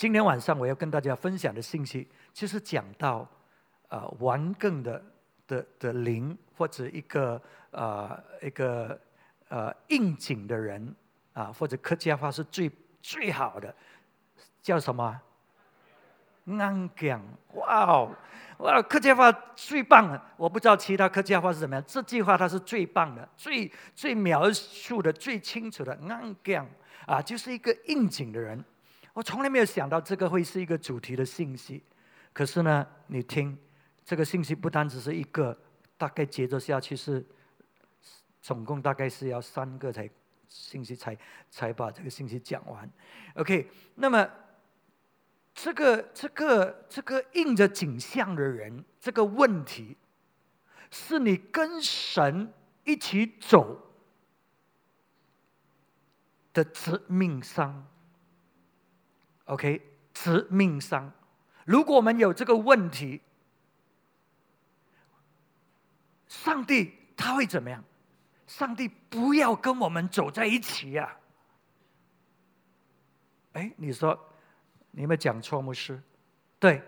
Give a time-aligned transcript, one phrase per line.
[0.00, 3.28] 今天晚上我要跟大家分享的信息，就是讲到
[3.90, 5.04] 呃顽梗的
[5.46, 7.38] 的的灵，或者一个
[7.70, 8.98] 呃一个
[9.50, 10.96] 呃应景的人
[11.34, 12.70] 啊，或者客家话是最
[13.02, 13.74] 最好的，
[14.62, 15.20] 叫什么？
[16.46, 17.22] 安讲，
[17.52, 18.10] 哇哦，
[18.56, 20.32] 哇，客家话最棒了！
[20.38, 25.92] 我不知道其他客家话是怎么样，这句话它是最棒的，最最描述的最清楚的。
[26.08, 26.66] 安讲
[27.04, 28.64] 啊，就是一个应景的人。
[29.12, 31.82] 我从来没有想到这个会是一个主题的信息，
[32.32, 33.56] 可是呢，你听，
[34.04, 35.56] 这个信息不单只是一个，
[35.96, 37.24] 大概接着下去是，
[38.40, 40.08] 总共大概是要三个才
[40.48, 41.16] 信息才
[41.50, 42.90] 才把这个信息讲完。
[43.34, 44.28] OK，那么。
[45.52, 49.96] 这个这个这个印着景象的人，这个问题，
[50.90, 52.50] 是你跟神
[52.84, 53.92] 一起走
[56.54, 57.84] 的致命伤。
[59.50, 59.80] OK，
[60.14, 61.12] 致命伤。
[61.64, 63.20] 如果我们有这个问题，
[66.28, 67.82] 上帝他会怎么样？
[68.46, 71.16] 上帝不要跟我们走在一起呀！
[73.52, 74.18] 哎，你说？
[74.92, 76.00] 你们讲错，牧师。
[76.58, 76.82] 对，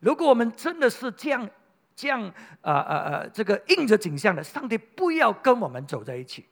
[0.00, 1.50] 如果我们真的是这样、
[1.94, 2.20] 这样、
[2.60, 6.46] 呃、呃、呃，这个应着景象的，上帝不要跟我们走在一起。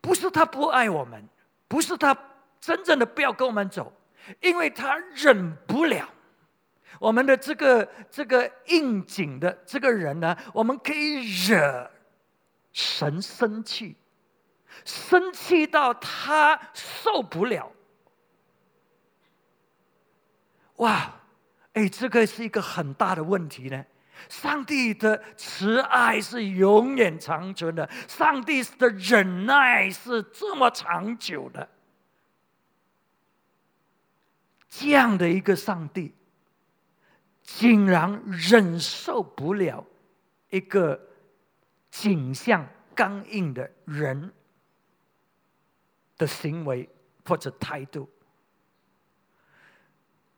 [0.00, 1.26] 不是他不爱我们，
[1.68, 2.14] 不是他
[2.60, 3.92] 真正的不要跟我们走，
[4.40, 6.08] 因为他忍不了
[6.98, 10.36] 我们的这个这个应景的这个人呢。
[10.52, 11.90] 我们可以惹
[12.72, 13.96] 神生气，
[14.84, 17.70] 生气到他受不了。
[20.76, 21.20] 哇，
[21.74, 23.84] 哎，这个是一个很大的问题呢。
[24.28, 31.68] 上帝的慈爱是永远长存的，上帝的忍耐是这么长久的。
[34.68, 36.14] 这样的一个上帝，
[37.42, 39.84] 竟然忍受不了
[40.50, 41.00] 一个
[41.90, 44.32] 景象刚硬的人
[46.18, 46.88] 的行为
[47.24, 48.08] 或者态度。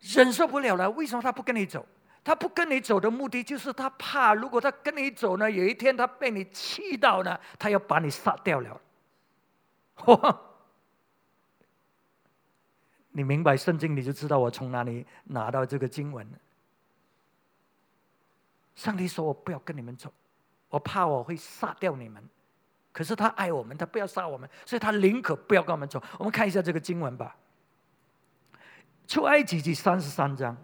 [0.00, 1.84] 忍受不了了，为什么他不跟你走？
[2.22, 8.80] 他不跟你走的目的就是他怕，如果他跟你走呢，有一天他被你气到呢，他要把你杀掉了。
[13.10, 16.26] 你明白圣经，你就知道我从哪里拿到这个经文。
[18.76, 20.12] 上帝说：“我不要跟你们走，
[20.68, 22.22] 我怕我会杀掉你们。”
[22.92, 26.02] 可是他爱我们，他不要杀我们，所以他宁可不要跟我们走。
[26.18, 27.36] 我们看一下这个经文吧。
[29.06, 30.56] 出埃及记三十三章，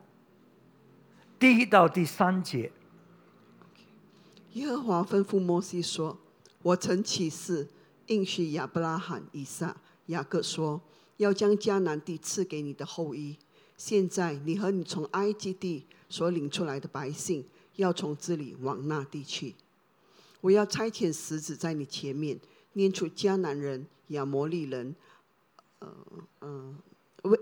[1.38, 2.70] 第一到第三节。
[4.52, 6.16] 耶和华吩咐摩西说
[6.62, 7.68] ：“我曾起誓
[8.06, 10.80] 应许亚伯拉罕、以撒、雅各说，
[11.16, 13.36] 要将迦南地赐给你的后裔。
[13.76, 17.44] 现在你和你从埃及地所领出来的百姓，
[17.76, 19.54] 要从这里往那地去。
[20.40, 22.38] 我要差遣使者在你前面，
[22.74, 24.94] 念出迦南人、亚摩利人，
[25.80, 25.96] 呃，
[26.40, 26.78] 嗯，
[27.22, 27.38] 为。”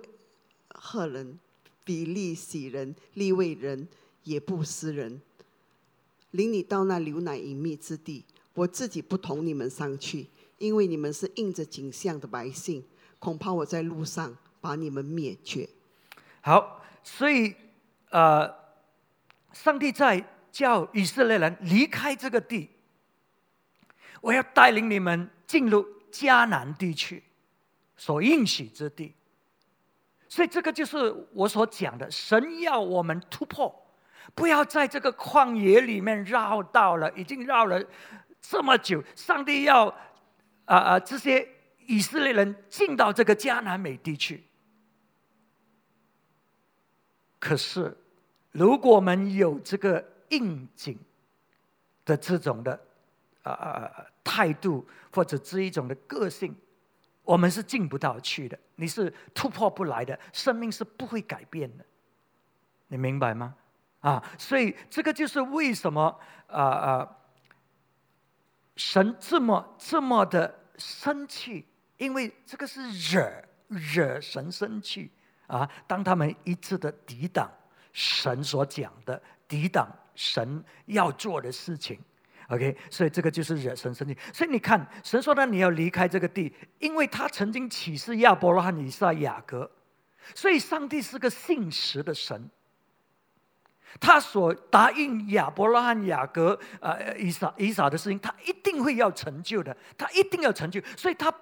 [0.84, 1.38] 赫人、
[1.84, 3.86] 比利洗人、利未人、
[4.24, 5.20] 也不斯人，
[6.32, 8.24] 领你到那流奶隐秘之地。
[8.54, 10.26] 我自己不同你们上去，
[10.58, 12.82] 因为你们是应着景象的百姓，
[13.22, 15.68] 恐怕我在路上把你们灭绝。
[16.40, 17.54] 好，所以
[18.10, 18.52] 呃，
[19.52, 22.68] 上帝在叫以色列人离开这个地，
[24.20, 27.22] 我要带领你们进入迦南地区
[27.96, 29.14] 所应许之地。
[30.28, 33.72] 所以这个就是我所讲的，神要我们突破，
[34.34, 37.80] 不要在这个旷野里面绕道了，已经绕了
[38.40, 39.00] 这么久。
[39.14, 39.86] 上帝要
[40.64, 41.48] 啊啊这些
[41.92, 44.42] 以色列人进到这个迦南美地去。
[47.38, 47.94] 可是，
[48.50, 50.98] 如果我们有这个应景
[52.06, 52.80] 的这种的
[53.42, 56.56] 啊啊态度，或者这一种的个性。
[57.24, 61.84] 我们是进不到去的，你是突破不来的，生命是不会改变的，
[62.88, 63.54] 你明白吗？
[64.00, 66.18] 啊，所以这个就是为什么
[66.48, 67.16] 啊啊，
[68.74, 71.64] 神这么这么的生气，
[72.02, 73.30] 因为这个是惹
[73.68, 75.08] 惹神生气
[75.46, 75.68] 啊。
[75.86, 77.48] 当他们一致的抵挡
[77.92, 81.98] 神所讲的，抵挡神要做的事情。
[82.48, 84.16] OK，所以这个就是惹神生气。
[84.34, 89.70] 所以你看，神说呢，你要离开这个地，因为他曾经启示亚伯拉罕、以撒、雅各，
[90.34, 92.50] 所以上帝是个信实的神。
[94.00, 100.80] 他所答应亚伯拉罕、雅各、呃以撒、以撒的事情，他一定会要成就的，他一定要成就。
[100.96, 101.32] 所以他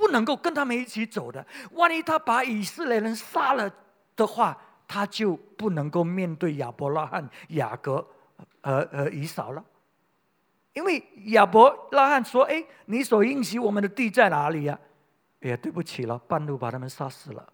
[0.00, 1.46] 不能够跟他们一起走的。
[1.72, 3.70] 万一他把以色列人杀了
[4.16, 4.56] 的话，
[4.88, 7.96] 他就不能够面对亚伯拉罕、雅各
[8.62, 9.62] 和和以扫了。
[10.72, 14.78] 因为亚伯拉罕说：“哎，你所应许我们的地在哪里呀？”
[15.40, 17.46] 也，对不起了，半路把他们杀死了。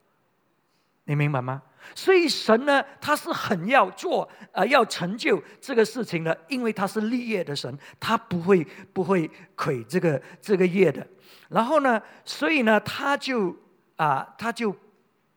[1.02, 1.60] 你明白吗？
[1.94, 11.06] 所以神呢，他是很要做，呃，要成就这个事情的，因为他是立业的神，他不会不会亏这个这个业的。
[11.48, 13.54] 然后呢，所以呢，他就
[13.96, 14.74] 啊，他就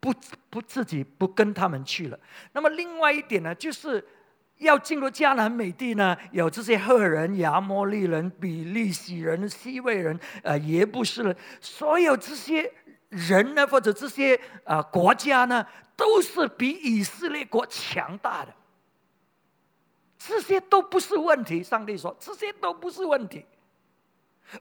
[0.00, 0.12] 不
[0.50, 2.18] 不自己不跟他们去了。
[2.52, 4.04] 那么另外一点呢，就是
[4.58, 12.70] 要进入迦南美地呢，有这些赫人、亚摩利人、比利洗人、西魏人、呃耶布斯人，所有这些。
[13.10, 15.66] 人呢，或者这些啊国家呢，
[15.96, 18.54] 都是比以色列国强大的，
[20.16, 21.62] 这些都不是问题。
[21.62, 23.44] 上帝说，这些都不是问题。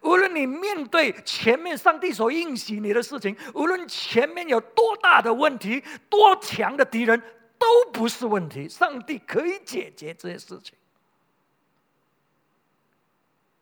[0.01, 7.19] 无论你面对前面上帝所应许你的事情，无论前面有多大的问题、多强的敌人，
[7.57, 8.69] 都不是问题。
[8.69, 10.75] 上帝可以解决这些事情，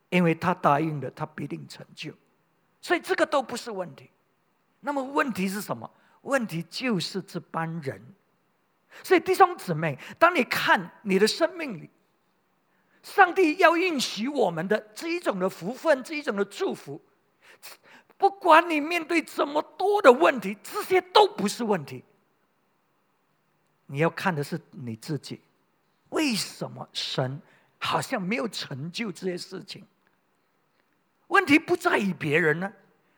[0.09, 2.13] 因为他答应的，他必定成就，
[2.81, 4.09] 所以这个都不是问题。
[4.87, 5.91] 那么问题是什么？
[6.21, 8.01] 问题就是这班人。
[9.03, 11.89] 所以弟兄姊妹，当你看你的生命里，
[13.03, 17.01] 上帝要应许我们的这一种的福分，这一种的祝福，
[18.15, 22.01] 不管你面对这么多的问题，这些都不是问题。
[23.87, 25.41] 你要看的是你自己，
[26.11, 27.41] 为什么神
[27.77, 29.85] 好像没有成就这些事情？
[31.27, 32.71] 问题不在于别人呢？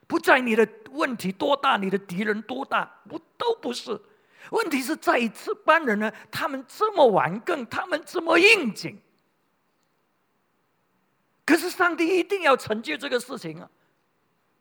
[0.10, 4.02] 不在你的问题多大，你的敌人多大，不都不是。
[4.50, 9.00] 问题是在于这班人呢，他们这么顽梗，他们这么应景。
[11.46, 13.70] 可是上帝一定要成就这个事情啊！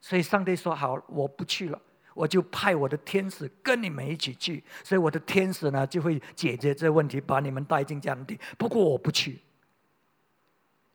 [0.03, 1.81] 所以上帝说：“好，我不去了，
[2.13, 4.63] 我就派我的天使跟你们一起去。
[4.85, 8.39] 所以我的天使呢，就会解决这问题，把你们带进迦地。
[8.59, 9.41] 不过我不去。”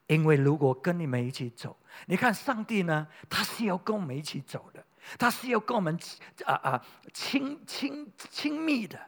[0.06, 1.76] 因为如果跟你们一起走，
[2.06, 4.84] 你看上帝呢，他是要跟我们一起走的，
[5.18, 5.98] 他是要跟我们
[6.46, 9.00] 啊啊亲亲亲密的，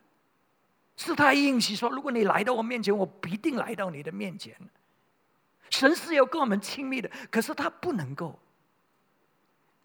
[0.96, 4.56] 是他应许说，如果你来到我面前，我必定来到你的面前。
[5.70, 8.40] 神是要跟我们亲密的，可是他不能够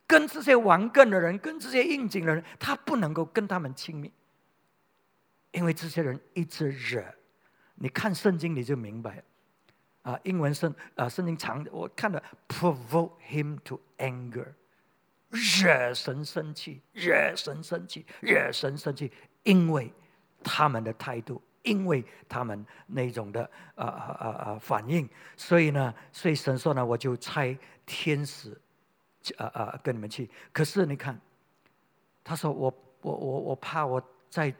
[0.06, 4.12] 跟这些顽梗的人，跟这些应景的人，他不能够跟他们亲密，
[5.52, 7.02] 因为这些人一直惹。
[7.74, 9.24] 你看圣经你就明白。
[10.02, 14.46] 啊，英文圣啊，圣经长我看了，provoke him to anger，
[15.28, 19.12] 惹神生气，惹神生气，惹神生气，
[19.42, 19.92] 因为
[20.42, 23.42] 他们的态度，因为他们那种的
[23.74, 25.06] 啊啊啊啊反应，
[25.36, 27.54] 所以呢，所以神说呢，我就差
[27.84, 28.58] 天使，
[29.36, 30.30] 啊啊跟你们去。
[30.50, 31.20] 可是你看，
[32.24, 34.54] 他说我我我我怕我在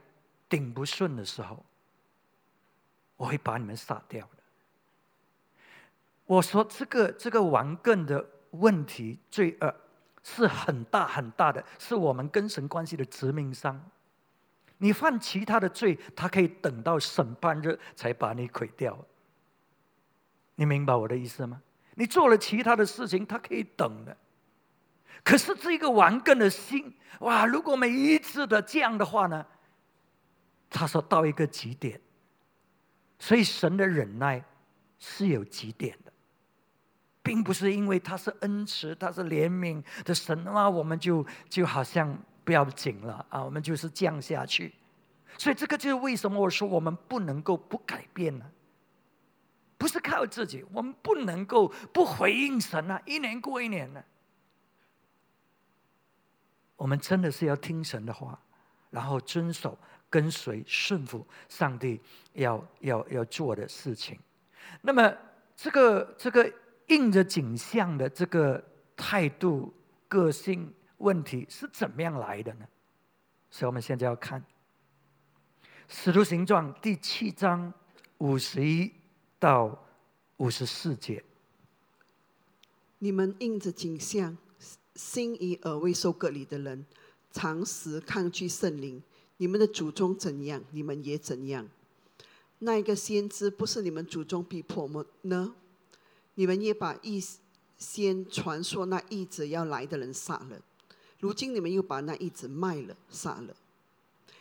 [0.50, 1.64] 顶不顺的时候，
[3.16, 4.28] 我会把你们杀掉。
[6.30, 9.74] 我说这个这个顽梗的问题罪恶
[10.22, 13.84] 是很大很大的，是我们跟神关系的致命伤。
[14.78, 18.96] 你犯其他的罪，他可以等到审判日才把你毁掉。
[20.54, 21.60] 你明白我的意思吗？
[21.96, 24.16] 你做了其他的事情，他可以等的。
[25.24, 27.44] 可是这个顽梗的心，哇！
[27.44, 29.44] 如果每一次的这样的话呢？
[30.70, 32.00] 他说到一个极点，
[33.18, 34.44] 所以神的忍耐
[35.00, 36.09] 是有极点的。
[37.30, 44.74] 并不是因为他是恩慈，他是怜悯的神啊，我们就就好像不要紧了啊，我们就是降下去。
[45.38, 48.44] 所以这个就是为什么我说我们不能够不改变呢？
[49.78, 54.02] 不是靠自己，我们不能够不回应神啊，一年过一年呢。
[56.74, 58.36] 我们真的是要听神的话，
[58.90, 62.00] 然后遵守、跟随、顺服上帝
[62.32, 64.18] 要要要做的事情。
[64.80, 65.14] 那么
[65.54, 66.52] 这个这个。
[66.90, 68.62] 应着景象的这个
[68.96, 69.72] 态度、
[70.08, 72.66] 个性问题是怎么样来的呢？
[73.48, 74.40] 所以我们现在要看
[75.88, 77.72] 《使徒行状》第七章
[78.18, 78.90] 五十一
[79.38, 79.86] 到
[80.38, 81.24] 五十四节。
[82.98, 84.36] 你们应着景象，
[84.96, 86.84] 心仪而未受隔离的人，
[87.30, 89.00] 常时抗拒圣灵。
[89.36, 91.68] 你们的祖宗怎样，你们也怎样。
[92.58, 95.04] 那一个先知不是你们祖宗逼迫吗？
[95.22, 95.54] 呢？
[96.40, 97.22] 你们也把一
[97.76, 100.58] 先传说那一子要来的人杀了，
[101.18, 103.54] 如今你们又把那一子卖了杀了。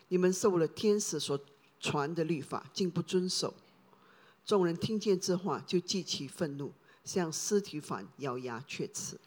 [0.07, 1.37] 你们受了天使所
[1.77, 3.53] 传的律法，竟不遵守。
[4.45, 6.71] 众人听见这话，就激起愤怒，
[7.03, 9.19] 向尸体反咬牙切齿。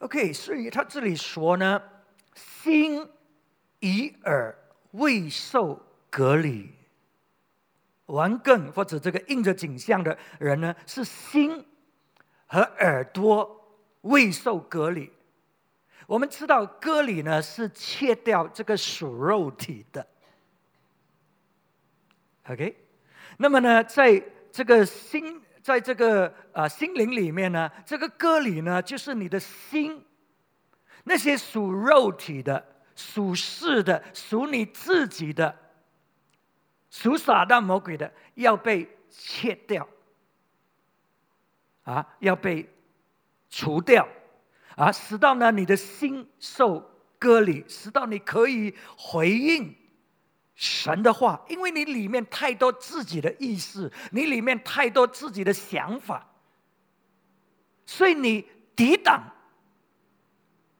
[0.00, 1.80] OK，所以他这里说呢，
[2.34, 3.08] 心
[3.80, 4.54] 与耳
[4.90, 5.80] 未受
[6.10, 6.68] 隔离。
[8.04, 11.64] 顽梗或者这个印着景象的人呢，是心
[12.54, 13.68] 和耳朵
[14.02, 15.10] 未受隔离。
[16.06, 20.06] 我们知道割礼呢是切掉这个属肉体的。
[22.48, 22.76] OK，
[23.38, 30.04] 那么呢，在这个心，在这个啊心灵里面呢，这个割礼呢，就是你的心，
[31.02, 35.58] 那些属肉体的、属世的、属你自己的。
[36.88, 39.88] 属撒旦魔鬼的要被切掉，
[41.84, 42.68] 啊，要被
[43.48, 44.08] 除掉，
[44.76, 49.74] 啊，使到呢你的心受割礼，使到你可以回应
[50.54, 56.26] 神的话，因为你里面太多自己的意识，你里面太多自己的想法，
[57.86, 59.22] 所以你抵挡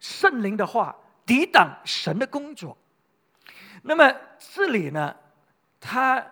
[0.00, 2.76] 圣灵的话，抵挡神的工作。
[3.82, 5.14] 那么这里呢？
[5.78, 6.26] 他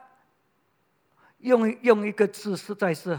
[1.41, 3.19] 用用一个字，实在是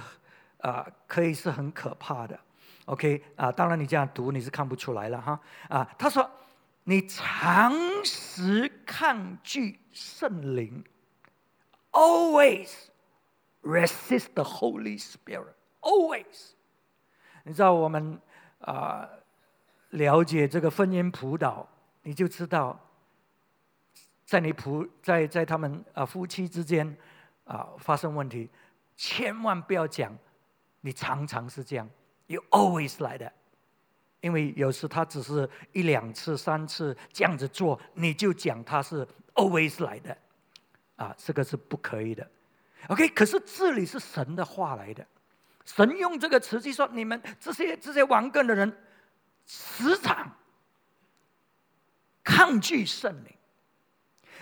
[0.64, 2.40] 啊，可以是很可怕的。
[2.86, 5.40] OK 啊，当然你这样读你是看不出来了哈
[5.70, 5.88] 啊。
[6.00, 6.30] 他说
[6.86, 10.84] ：“你常时抗拒圣灵
[11.92, 12.72] ，always
[13.62, 15.54] resist the Holy Spirit.
[15.82, 16.54] Always。
[17.44, 18.20] 你知道我们
[18.60, 19.08] 啊
[19.92, 21.68] 了解这个婚姻辅导，
[22.02, 22.80] 你就知道。”
[24.26, 26.98] 在你仆在在他们啊夫妻之间
[27.44, 28.50] 啊发生问题，
[28.96, 30.18] 千万不要讲，
[30.86, 31.90] 你常常是这样
[32.28, 33.32] ，you always 来的，
[34.20, 40.18] 因为有时他只是一两次、三次这样子做，你就讲他是 always 来的，
[40.98, 42.30] 啊，这个是不可以的。
[42.90, 45.08] OK，可是这里是神的话来的，
[45.64, 48.78] 神用这个词就说你们这些这些顽梗的人，
[49.46, 50.30] 时常
[52.26, 53.34] 抗拒圣灵。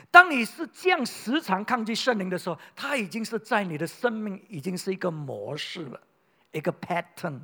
[0.10, 6.02] 当你是这样时常抗拒圣灵的时候，他已经是在你的生命已经是一个模式了，
[6.52, 7.40] 一个 pattern，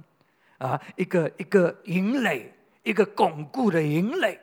[0.57, 4.39] 啊，一个一个营垒，一个巩固的营垒。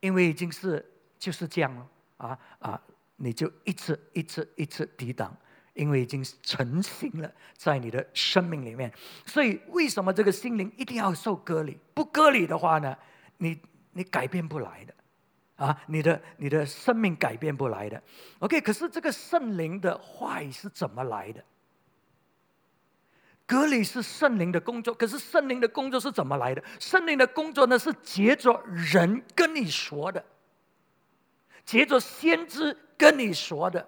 [0.00, 0.84] 因为已经是
[1.18, 2.82] 就是这样了，啊啊，
[3.16, 5.36] 你就一次一次一次抵挡，
[5.74, 8.92] 因为已经成型了在你的生命里面。
[9.26, 11.78] 所以为什么这个心灵一定要受割礼？
[11.94, 12.96] 不割礼的话呢，
[13.36, 13.60] 你
[13.92, 14.94] 你改变不来的。
[15.56, 18.02] 啊，你的你的生命改变不来的
[18.40, 18.60] ，OK？
[18.60, 21.44] 可是这个圣灵的话语是怎么来的？
[23.46, 26.62] 隔离是圣灵的工作，可是圣灵的工作是怎么来的？
[26.78, 30.24] 圣灵的工作呢，是接着人跟你说的，
[31.64, 33.86] 接着先知跟你说的，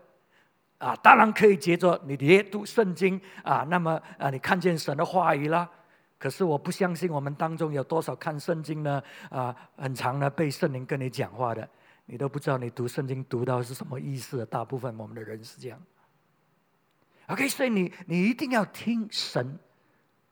[0.78, 5.70] 啊，当然可以接着你阅读圣经啊，那么啊，你看见神的话语了。
[6.18, 9.02] 可是我不相信我们当中有多少看圣经呢？
[9.30, 11.68] 啊，很长的被圣灵跟你讲话的，
[12.06, 14.44] 你都不知道你读圣经读到是什么意思。
[14.46, 15.80] 大部分我们的人是这样。
[17.28, 19.58] OK，所以你你一定要听神，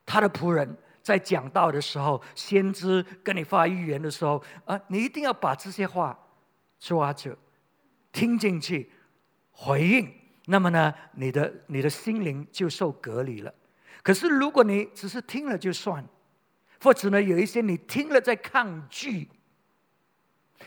[0.05, 6.17] 他的仆人在讲道的时候，先知跟你发预言的时候，啊，你一定要把这些话
[6.79, 7.35] 抓住，
[8.11, 8.91] 听进去，
[9.51, 10.13] 回应。
[10.45, 13.53] 那么呢，你的你的心灵就受隔离了。
[14.03, 16.05] 可是，如果你只是听了就算，
[16.81, 19.29] 或者呢，有一些你听了在抗拒。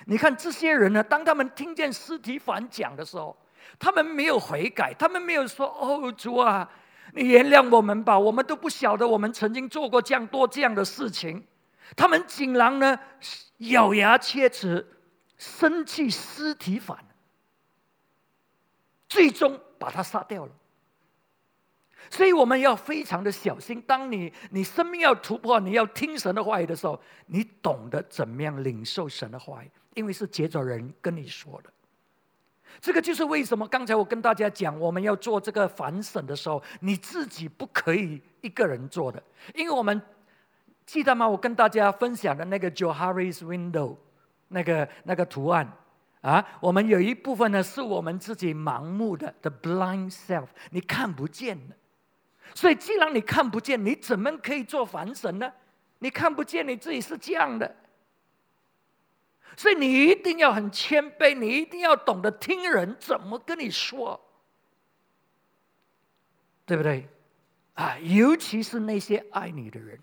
[0.06, 3.36] 你看这些人呢，当他们听见尸体反讲的时候，
[3.78, 6.68] 他们没有悔改，他们没有说：“哦，主啊，
[7.12, 11.46] 你原谅我们吧，我们都不晓得我们曾经做过这样多这样的事情。”
[11.94, 12.98] 他们竟然呢，
[13.58, 14.84] 咬牙切齿，
[15.38, 16.98] 生气尸体反，
[19.08, 20.52] 最终把他杀掉了。
[22.10, 23.80] 所以我们要非常的小心。
[23.82, 31.72] 当你你生命要突破，你要听神的话语的时候，你懂得怎么样领受神的话语，因为是接着人跟你说的。
[32.80, 39.22] 这个就是为什么刚才我跟大家讲，我们要做这个反审的时候，你自己不可以一个人做的，
[39.54, 40.00] 因为我们
[40.84, 41.28] 记得吗？
[41.28, 43.96] 我跟大家分享的那个 Johari's Window
[44.48, 45.70] 那个那个图案
[46.20, 51.74] 啊，我们有一部分呢是我们自己盲目的 the blind self，你看不见的。
[52.54, 55.52] 所以，既然你看不见，你怎么可以做反省呢？
[55.98, 57.74] 你看不见你自己是这样的，
[59.54, 64.18] 所以你一定要很谦卑，你一定要懂得听人怎么跟你说，
[66.64, 67.06] 对不对？
[67.74, 70.00] 啊，尤其是那些爱你的人，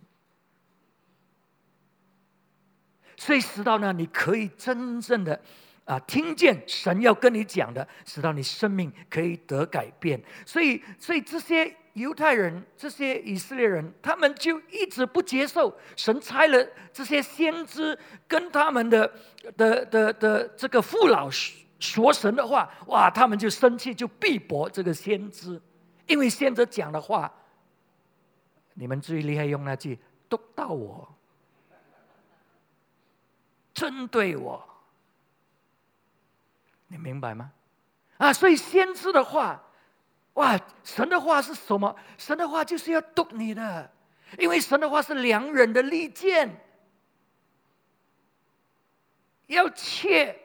[3.17, 5.41] 所以使到呢，你可以真正的
[5.85, 10.23] 啊，听见神要跟你讲的，使到你生命可以得改变。
[10.45, 11.75] 所以，所以这些。
[11.93, 17.97] 犹太人、这些以色列人，他们就一直不接受神差了这些先知
[18.27, 19.11] 跟他们的
[19.55, 21.29] 的的的这个父老
[21.79, 25.61] 说神的话，哇，他们就生气，就逼驳这个先知，
[26.07, 27.31] 因为先知讲的话，
[28.73, 31.07] 你们最厉害用那句“督到我”，
[33.73, 34.67] 针对我，
[36.87, 37.51] 你明白吗？
[38.17, 39.61] 啊，所以先知的话，
[40.33, 41.95] 哇，神的话是什么？
[42.17, 43.91] 神的话就是要读你的，
[44.37, 46.49] 因为神的话是良人的利剑，
[49.47, 50.35] 要切，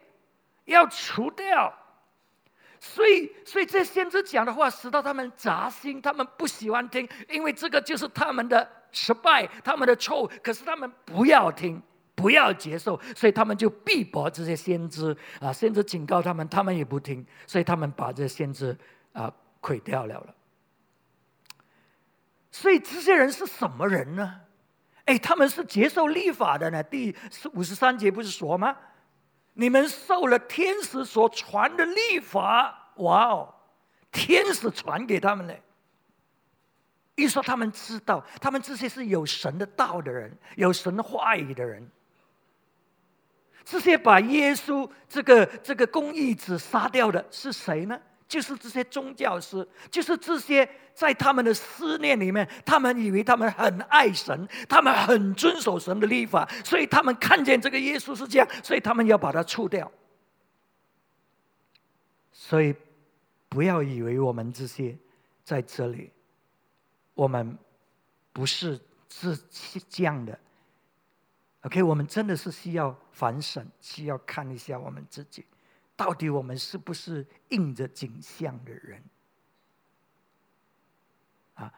[0.64, 1.72] 要除掉。
[2.80, 10.30] 所以，所以这先知讲的话，使到他们扎心，他们不喜欢听，因为这个就是他们的失败，他们的错误。
[10.42, 11.82] 可是他们不要听。
[12.14, 18.76] 不要接受，所以他们就逼迫这些先知啊，先知警告他们，他们也不听，所以他们把这先知
[19.12, 20.34] 啊毁掉了了。
[22.50, 24.40] 所以这些人是什么人呢？
[25.04, 26.82] 哎，他们是接受立法的呢。
[26.82, 27.16] 第
[27.54, 28.76] 五十三节不是说吗？
[29.54, 33.54] 你们受了天使所传的立法，哇哦，
[34.12, 35.62] 天使传给他们嘞。
[37.16, 41.90] 一说他们知道，他们这些是有神的道的人，有神话语的人。
[43.64, 48.00] 这些把耶稣这个这个公义子杀掉的是谁呢？
[48.28, 59.90] 就是这些宗教师，就是这些在他们的思念里面，他们以为他们很爱神，他们很遵守神的律法，所以他们看见这个耶稣是这样，所以他们要把它除掉。
[62.30, 62.74] 所以
[63.48, 64.96] 不要以为我们这些
[65.42, 66.10] 在这里，
[67.14, 67.56] 我们
[68.32, 69.36] 不是是
[69.88, 70.38] 这样的。
[71.62, 75.44] OK，我们真的是需要反省，需要看一下我们自己，
[75.98, 79.02] 到底我们是不是应着景象的人？
[81.54, 81.72] 啊，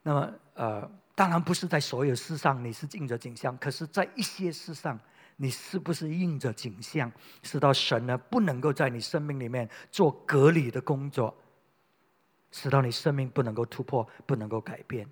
[0.00, 4.96] 那么呃，当然不是在所有事上你是应着景象，可是在一些事上，
[5.34, 7.10] 你是不是应着景象，
[7.42, 11.36] 使到神呢不能够在你生命里面做隔离的工作，
[12.52, 15.06] 使到你生命不能够突破，不能够改变。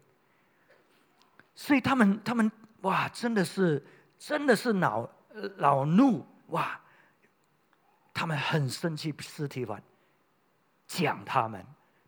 [1.57, 2.51] 所以他们，他们
[2.83, 3.85] 哇，真的是。
[4.25, 5.11] 真的是恼
[5.57, 6.81] 恼怒哇！
[8.23, 9.83] 他们很生气，尸体凡
[10.87, 11.61] 讲他们，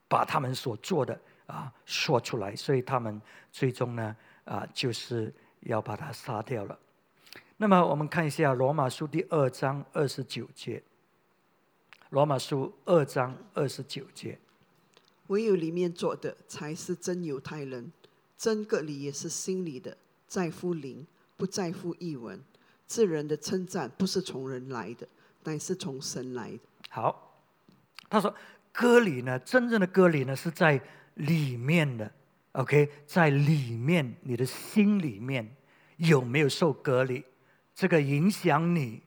[0.06, 6.78] 把他们所做的啊说出来，所以他们最终呢啊就是要把他杀掉了。
[7.56, 10.80] 那么我们看一下罗马书第二章二十九节。
[12.10, 14.38] 罗马书二章二十九节，
[15.26, 17.90] 唯有里面做的才是真犹太人，
[18.38, 19.96] 真个里也是心里的，
[20.28, 21.04] 在乎灵。
[21.36, 22.40] 不在乎译文，
[22.86, 25.08] 这人的称赞不是从人来的，
[25.44, 26.60] 乃是从神来的。
[26.90, 27.40] 好，
[28.08, 28.34] 他说
[28.72, 30.80] 割礼呢，真正的割礼呢是在
[31.14, 32.10] 里面的。
[32.52, 35.54] OK，在里面，你的心里面
[35.96, 37.24] 有没有受隔离？
[37.74, 39.02] 这个影响你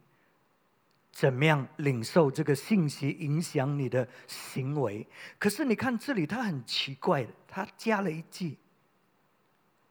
[1.12, 5.06] 怎么样领受这个信息，影响你的行为。
[5.38, 8.58] 可是你看这里，他很奇怪的，他加了一句：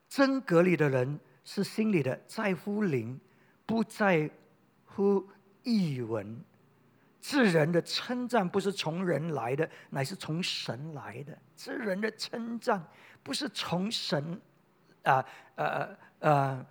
[0.09, 1.21] 真隔离的人。
[1.49, 3.21] 是心里的在乎灵，
[3.67, 4.29] 不在
[4.85, 5.25] 乎
[5.67, 6.41] 译文。
[7.21, 11.37] 这人的称赞不是从人来的，乃是从神来的。
[11.57, 12.81] 这人的称赞
[13.21, 14.41] 不是从神，
[15.03, 15.25] 啊
[15.57, 15.89] 呃
[16.21, 16.67] 呃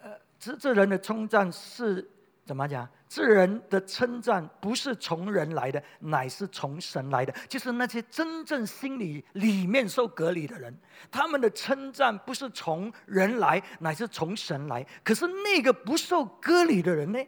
[0.00, 2.08] 呃，这这人的称赞是
[2.44, 2.88] 怎么讲？
[3.08, 7.34] 这人的称赞不是从人来的，乃是从神来的。
[7.48, 10.72] 就是那些真正心里里面受隔离的人，
[11.10, 14.86] 他们的称赞不是从人来，乃是从神来。
[15.02, 17.18] 可是那个不受隔离的人呢？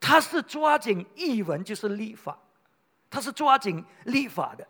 [0.00, 2.38] 他是抓紧译文，就是立法，
[3.10, 4.66] 他是抓紧立法的。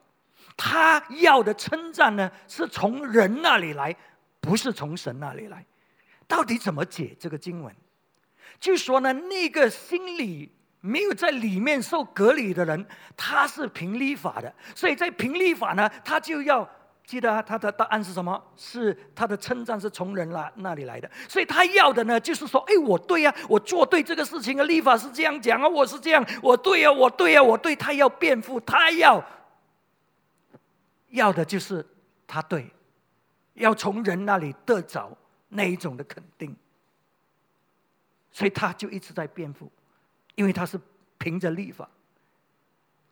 [0.57, 3.95] 他要的称赞呢，是从人那里来，
[4.41, 5.65] 不是从神那里来。
[6.27, 7.75] 到底怎么解这个经文？
[8.59, 12.85] 就说呢，那个心里没有在里面受隔离的人，
[13.17, 16.69] 他是凭立法的，所以在凭立法呢，他就要
[17.09, 18.39] 记得他的答案是什么？
[18.55, 29.25] 是他的称赞是从人那那里来的，所以他要的呢，就是说，哎，我对呀，我做对这个事情的立法是这样讲啊，我是这样，我对呀，我对呀，我对他要辩护，他要
[31.09, 31.83] 要的就是
[32.27, 32.71] 他对，
[33.55, 35.17] 要从人那里得着
[35.49, 36.55] 那一种的肯定。
[38.31, 39.73] 所以他就一直在辩护，
[40.35, 40.79] 因为他是
[41.17, 41.89] 凭着立法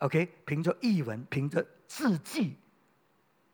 [0.01, 2.55] ，OK，凭着译文，凭着字迹，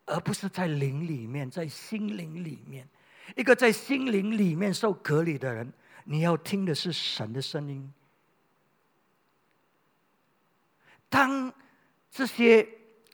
[0.07, 2.89] 而不是在灵里面，在心灵里面。
[3.37, 5.73] 一个在心灵里面受隔离的人，
[6.05, 7.93] 你要听的是神的声音。
[11.09, 11.53] 当
[12.11, 12.67] 这些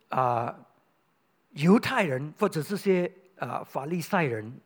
[0.08, 0.58] 啊
[1.50, 4.60] 犹太人或者这些啊法利赛人，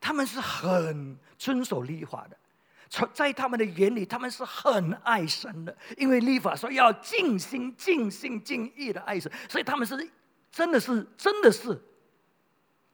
[0.00, 2.36] 他们是很遵守律法的。
[2.90, 9.96] 从在他们的眼里，他们是很爱神的，因为律法说要尽心、尽心、尽意的爱神，所以他们是
[10.52, 11.82] 真的是真的是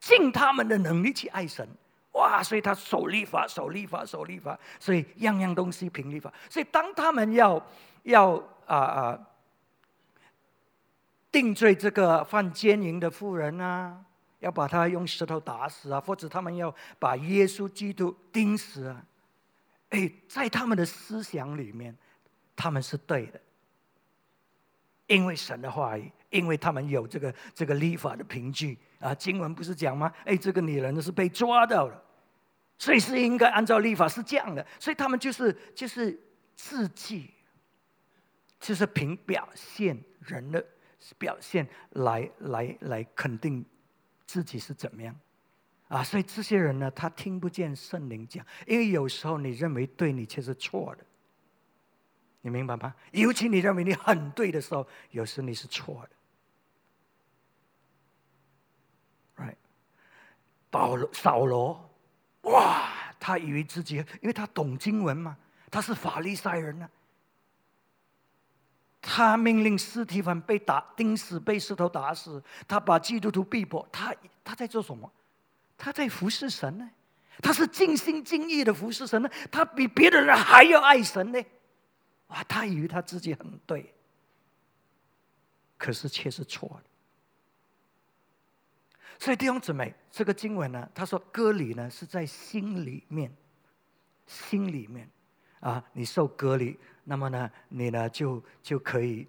[0.01, 1.69] 尽他们的能力去爱神。
[2.13, 2.43] 哇！
[2.43, 6.33] 所以他守律法、守律法、守律法，所以样样东西凭律法。
[6.49, 7.65] 所以当他们要
[8.05, 8.35] 要
[8.67, 9.27] 啊啊
[11.31, 14.05] 定罪这个犯奸淫的妇人啊，
[14.41, 19.05] 要把他用石头打死啊，或者他们要把耶稣基督钉死啊。
[19.91, 21.97] 哎，在他们的思想里面，
[22.57, 23.41] 他们是对的，
[25.07, 29.15] 因为神的话语，因为他们有这个这个立法的凭据啊。
[29.15, 30.13] 经文不是讲吗？
[30.25, 32.03] 哎，这个女人是被抓到了，
[32.79, 36.19] 所以是应该按照立法是这样的，所以他们就是就是
[36.55, 37.31] 自己，
[38.61, 40.65] 就是凭表现人的
[41.17, 43.65] 表现来来来肯定
[44.27, 45.15] 自己是怎么样。
[45.89, 51.05] 啊，所以这些人呢，他听不见圣灵讲，因为有时候你认为对你却是错的，
[52.43, 52.95] 你明白吗？
[53.13, 56.11] 尤其你认为你很对的时候，有时你是错的。
[60.71, 61.91] 保罗、扫罗，
[62.43, 65.37] 哇，他以为自己，因为他懂经文嘛，
[65.71, 66.89] 他是法利赛人呢，
[69.01, 75.11] 他命令斯提凡被打钉死，被石头打死，他把基督徒逼迫，他他在做什么？
[75.77, 76.91] 他在服侍神呢，
[77.41, 81.41] 他是尽心尽意的服侍神呢，他比别的人还要爱神呢。
[82.27, 83.95] 哇，他以为他自己很对，
[85.79, 86.91] 可是却是错的。
[89.19, 93.31] 所以弟兄姊妹，这个经文呢，他说割礼呢是在心里面，
[94.27, 95.09] 心里面
[95.61, 99.27] 啊，你受割礼，那么呢，你呢就就可以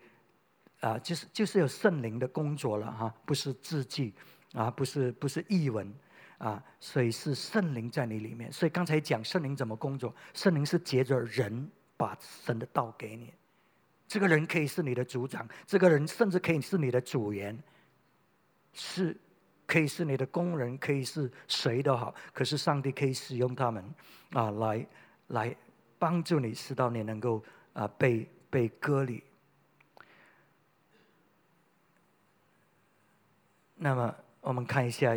[0.79, 4.13] 啊，就是就是有圣灵的工作了哈，不是字迹
[4.53, 5.93] 啊，不是不是译文。
[6.39, 8.49] 啊，所以是圣灵在你里面。
[8.49, 13.33] 所以刚才讲圣灵怎么工作，圣灵是接着人把神的道给你。
[14.07, 17.61] 这个人可以是你的组长，这个人甚至可以是你的组员，
[18.71, 19.19] 是
[19.69, 22.15] 可以是你的工人，可以是谁都好。
[22.33, 23.83] 可是上帝可以使用他们
[24.33, 24.87] 啊，来
[25.27, 25.55] 来
[25.99, 29.23] 帮助你，使到你能够啊被被割礼。
[33.75, 35.15] 那么我们看一下。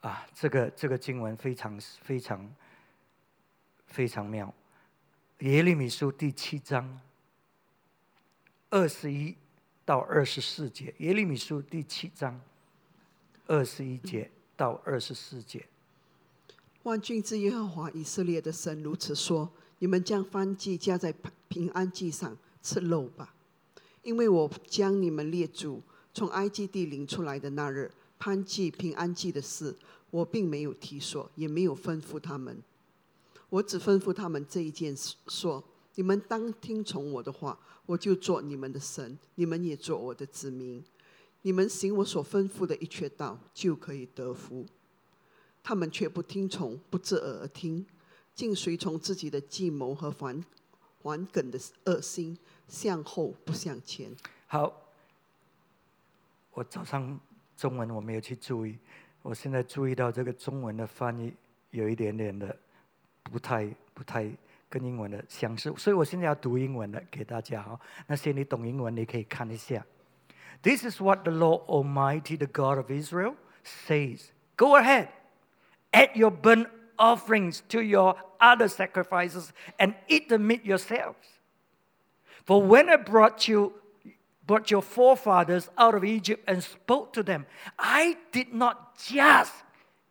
[0.00, 2.54] 啊，这个这个经文非常非常
[3.88, 4.46] 非常妙，
[5.44, 7.00] 《耶利米书》第七章
[8.70, 9.36] 二十一
[9.84, 12.40] 到二十四节，《耶利米书》第七章
[13.48, 15.66] 二十一节到二十四节。
[16.82, 21.14] 万军之耶和华以色列的神如此说：你们将燔祭加在
[21.48, 23.34] 平安祭上吃肉吧，
[24.02, 25.82] 因为我将你们列祖
[26.12, 27.90] 从埃及地领出来的那日。
[28.18, 29.74] 潘祭平安祭的事，
[30.10, 32.60] 我并没有提说，也没有吩咐他们。
[33.48, 35.62] 我只吩咐他们这一件事：说
[35.94, 40.84] 你们当听从我的话，我就做你们的神，你们也做我的子民。
[41.42, 44.66] 你们行我所吩咐的一切道，就可以得福。
[45.62, 47.86] 他们却不听从，不自耳而听，
[48.34, 50.44] 竟随从自己的计谋和反
[51.02, 54.10] 反梗的恶心，向后不向前。
[54.46, 54.72] 好，
[56.52, 57.18] 我早上。
[57.58, 58.78] 中文我没有去注意，
[59.20, 61.34] 我现在注意到这个中文的翻译
[61.72, 62.56] 有一点点的
[63.24, 64.30] 不太不太
[64.70, 67.80] 跟英文的相似，所以我现在要读英文的给大家哈。
[68.06, 69.84] 那些你懂英文，你可以看一下。
[70.62, 75.08] This is what the Lord Almighty, the God of Israel, says: Go ahead,
[75.92, 76.68] add your burnt
[76.98, 81.26] offerings to your other sacrifices, and eat the meat yourselves.
[82.44, 83.74] For when I brought you
[84.48, 87.46] brought your forefathers out of Egypt and spoke to them.
[87.78, 89.52] I did not just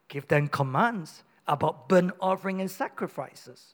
[0.08, 3.74] give them commands about burnt offering and sacrifices.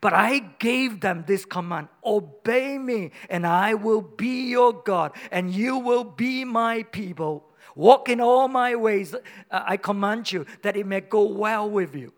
[0.00, 5.52] But I gave them this command Obey me, and I will be your God, and
[5.52, 7.44] you will be my people.
[7.76, 9.14] Walk in all my ways.
[9.14, 12.12] Uh, I command you that it may go well with you.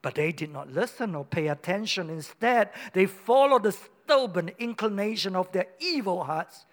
[0.00, 2.10] But they did not listen or pay attention.
[2.10, 6.64] Instead, they followed the stubborn inclination of their evil hearts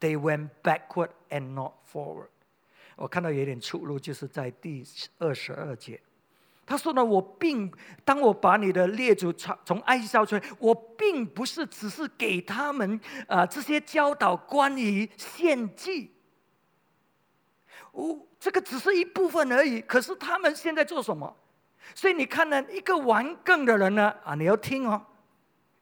[0.00, 2.28] They went backward and not forward。
[2.96, 4.84] 我看到有点出入，就是在第
[5.18, 6.00] 二十二节，
[6.73, 7.71] 他说呢：“我并
[8.03, 16.11] 当我把你的列祖从从埃及召出来，我并不是只是给他们啊这些教导关于献祭，
[17.91, 19.79] 哦，这个只是一部分而已。
[19.81, 21.35] 可是他们现在做什么？
[21.93, 24.99] 所以你看呢，一个顽梗的人呢啊，你要听哦，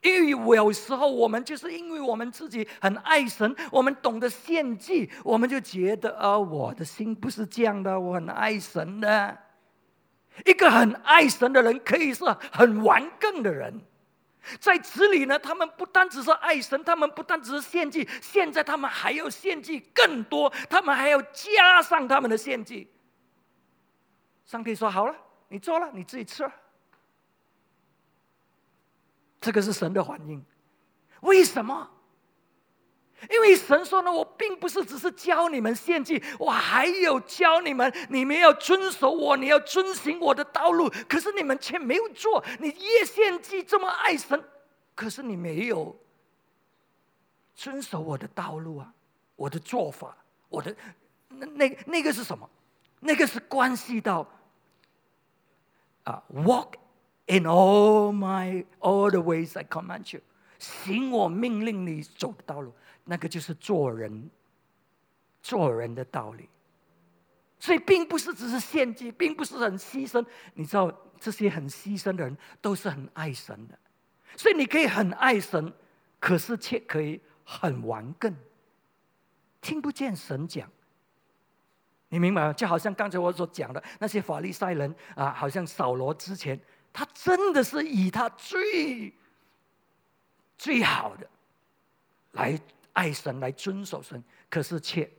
[0.01, 9.37] 因为有时候我们就是因为我们自己很爱神，我们懂得献祭，我们就觉得啊，我的心不是这样的，我很爱神的。
[10.45, 13.81] 一个很爱神的人，可以是很顽梗的人。
[14.59, 22.89] 在此里呢，他们不单只是爱神，他们不单只是献祭，现在他们还要献祭更多，他们还要加上他们的献祭。
[24.45, 25.15] 上帝说：“好了，
[25.47, 26.49] 你做了，你自己吃。”
[29.39, 30.43] 这个是神的反应。
[31.21, 31.89] 为什么？
[33.29, 40.89] 因为神说呢，我并不是只是教你们献祭，我还有教你们，你们要遵守我，你要遵循我的道路。
[41.07, 44.43] 可是你们却没有做，你越献祭这么爱神，
[44.95, 45.95] 可是你没有
[47.53, 48.93] 遵守我的道路啊，
[49.35, 50.17] 我的做法，
[50.49, 50.75] 我的
[51.29, 52.49] 那那那个是什么？
[52.99, 54.27] 那个是关系到
[56.03, 56.73] 啊，walk
[57.25, 60.21] in all my all the ways I command you，
[60.59, 62.73] 行我命令你走的道路。
[63.11, 64.29] 那个就是做人，
[65.43, 66.47] 做人的道理。
[67.59, 70.25] 所以，并不是只是献祭，并不是很牺牲。
[70.53, 73.77] 你知道，这些很牺牲的人都是很爱神的。
[74.37, 75.73] 所以，你可以很爱神，
[76.21, 78.33] 可是却可以很顽梗，
[79.59, 80.71] 听不见神讲。
[82.07, 82.53] 你明白吗？
[82.53, 86.57] 就好像刚才我所讲的那些法利赛人啊，好像扫罗之前，
[86.93, 89.13] 他真的是以他最
[90.57, 91.29] 最好的
[92.31, 92.57] 来。
[92.93, 95.09] 爱神来遵守神，可是却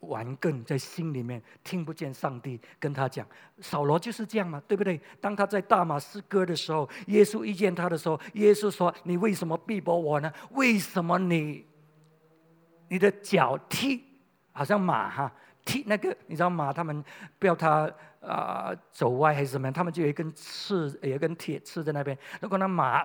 [0.00, 3.26] 顽梗在心里面听不见上帝跟他讲。
[3.60, 5.00] 扫罗就是这样嘛，对不对？
[5.20, 10.32] 当他在大马士革的时候，耶稣遇见他的时候，耶稣说：“你为什么逼迫我呢？
[10.50, 11.66] 为什么你
[12.88, 14.04] 你的脚踢
[14.52, 15.32] 好像马哈
[15.64, 16.14] 踢那个？
[16.26, 17.02] 你知道马他们
[17.38, 19.72] 不要他啊走歪还是什么？
[19.72, 22.16] 他们就有一根刺，有一根铁刺在那边。
[22.40, 23.04] 如果那马。”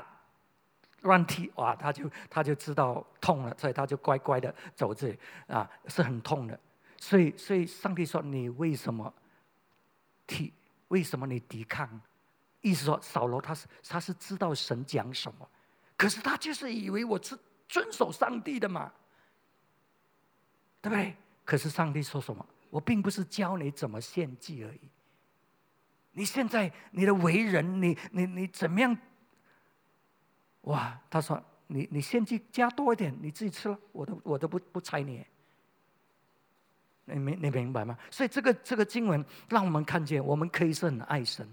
[1.02, 6.60] 乱踢哇，他就他就知道痛了，所以他就乖乖的走这里啊，是很痛的。
[6.98, 9.14] 所以所以上帝说：“你为什么
[10.28, 10.54] 踢？
[10.90, 12.02] 为什么你抵抗？”
[12.62, 15.50] 意思说，扫罗他是他是知道神讲什么，
[15.96, 17.38] 可是他就是以为我是
[17.70, 18.92] 遵守上帝的嘛，
[20.82, 21.16] 对不对？
[21.46, 22.46] 可是上帝说什么？
[22.70, 24.82] 我并不是教你怎么献祭而已。
[26.12, 28.98] 你现在你的为人，你你你怎么样？
[30.70, 30.96] 哇！
[31.10, 35.26] 他说：“你你献祭加多一点，你自己吃了，我都我都不不睬你。
[37.06, 37.98] 你明你明白吗？
[38.12, 41.48] 所以这个这个经文让我们看见，我们可以是很爱神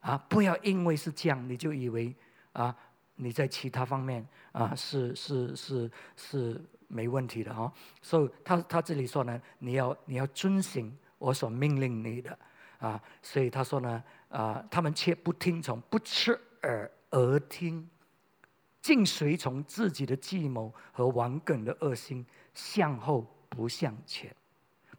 [0.00, 0.18] 啊！
[0.28, 2.12] 不要因为是这样，你就以为
[2.52, 2.76] 啊
[3.14, 7.72] 你在其他方面啊是是是是没问题的啊。
[8.02, 12.36] 所以他他这里说呢，你要你要遵行我所命令你的
[12.78, 13.00] 啊。
[13.22, 16.32] 所以他说呢啊，他们却不听从，不吃
[16.64, 17.88] 耳。”而听，
[18.82, 24.34] 竟随从自己的计谋和顽梗的恶心，向后不向前，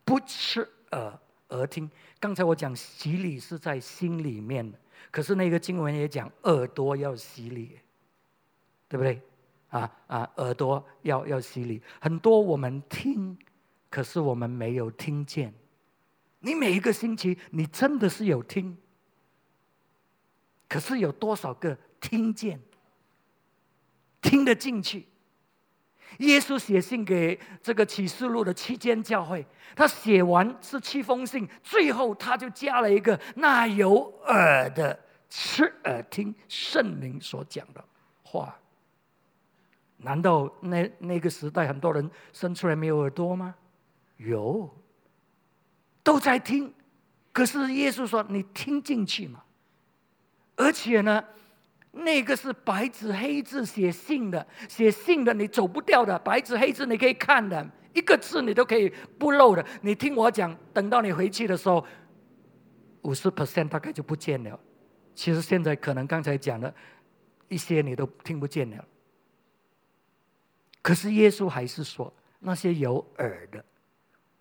[0.03, 1.89] 不吃耳而听。
[2.19, 4.73] 刚才我讲洗礼是在心里面，
[5.11, 7.79] 可是那个经文也讲耳朵要洗礼，
[8.87, 9.21] 对不对？
[9.69, 11.81] 啊啊，耳朵要要洗礼。
[11.99, 13.37] 很多我们听，
[13.89, 15.53] 可是我们没有听见。
[16.39, 18.77] 你每一个星期，你真的是有听，
[20.69, 21.77] 可是有多少个？
[21.99, 22.59] 听见，
[24.21, 25.07] 听得进去。
[26.19, 34.97] 耶稣写信给这个启示录的七间教会，他写完是七封信，最后他就加了一个：那有耳的，
[35.29, 37.83] 吃耳听圣灵所讲的
[38.23, 38.57] 话。
[39.97, 43.53] 难道那那个时代很多人生出来没有耳朵吗？
[44.17, 44.73] 有，
[46.01, 46.73] 都在听。
[47.31, 49.43] 可是耶稣说：“你听进去嘛。”
[50.55, 51.23] 而且呢？
[51.97, 59.65] 那个是白纸黑字写信的，写信的你走不掉的，白纸黑字你可以看的，一个字你都可以不漏的。
[59.81, 61.85] 你听我讲，等到你回去的时候，
[63.01, 64.59] 五十 percent 大概就不见了。
[65.15, 66.73] 其实现在可能刚才讲的
[67.47, 68.85] 一些你都听不见了。
[70.81, 73.63] 可是耶稣还是说，那些有耳的，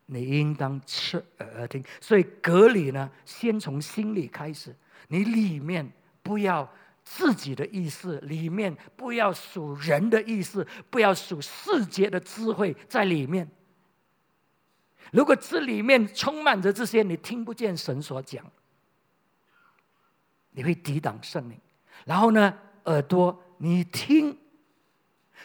[0.04, 1.82] 你应当侧耳而听。
[2.00, 4.74] 所以隔离呢，先从心里开始，
[5.08, 5.90] 你里面
[6.22, 6.68] 不要。
[7.08, 13.48] 自己的意思里面不要属人的意思，不要属世界的智慧在里面。
[15.12, 18.44] 如果这里面充满着这些，你听不见神所讲，
[20.50, 21.56] 你会抵挡圣灵。
[22.04, 22.52] 然后呢，
[22.86, 24.36] 耳朵你听，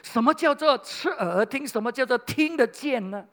[0.01, 1.67] 什么叫做吃耳听？
[1.67, 3.27] 什么叫做听得见呢？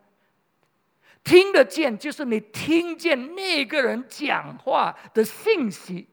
[1.24, 6.06] 听得见就是你听见那个人讲话的信息。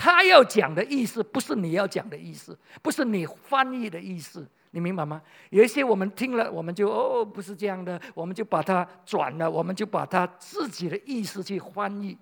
[0.00, 5.20] 他要讲的意思不是你要讲的意思，不是你翻译的意思，你明白吗？
[5.50, 12.16] 有一些我们听了，我们就哦，不是这样的，我们就把它转了，我们就把它自己的意思去翻译。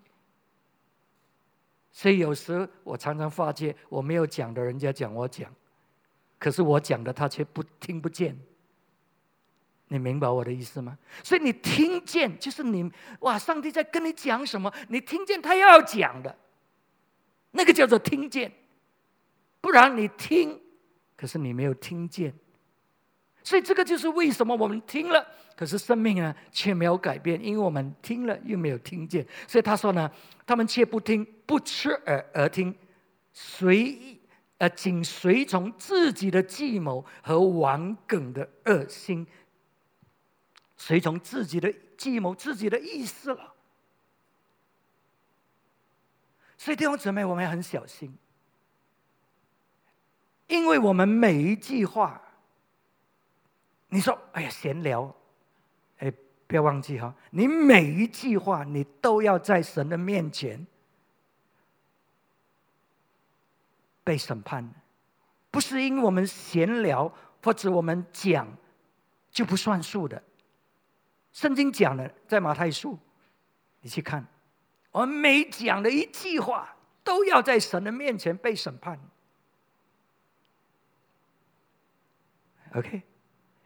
[1.93, 5.53] 所以有时我常常发觉，我没有讲的，人家讲我讲，
[6.39, 8.35] 可是我讲的他却不听不见。
[9.89, 10.97] 你明白我的意思吗？
[11.23, 14.73] 所以你听见就是你哇，上帝在跟你讲什么？
[14.89, 16.35] 你听见他要讲的，
[17.51, 18.53] 那个叫做听见。
[19.61, 20.61] 不然你听，
[21.17, 22.33] 可是你没有听见。
[23.43, 29.27] 所以这个就是为什么我们听了，可是生命呢却没有改变，因为我们听了又没有听见。
[29.47, 30.11] 所以他说呢，
[30.45, 32.75] 他们却不听，不吃耳而听，
[33.33, 34.19] 随
[34.59, 39.27] 呃仅随从自己的计谋和顽梗的恶心。
[40.77, 43.55] 随从自己的计谋、自己的意思了，
[46.59, 48.17] 所以弟兄姊妹，我们要很小心，
[50.47, 52.21] 因为我们每一句话，
[53.89, 55.15] 你说“哎呀闲聊”，
[55.99, 56.13] 哎，
[56.47, 60.67] 不要忘记哈，你每一句话，你都要在神的面前
[64.03, 64.69] 被审判，
[65.51, 68.49] 不是因为我们闲聊或者我们讲
[69.31, 70.23] 就不算数的。
[71.33, 72.99] 圣经讲的，在马太书，
[73.83, 74.27] 你去看，
[74.97, 78.99] 我们每讲的一句话，都要在神的面前被审判。
[82.73, 83.03] OK，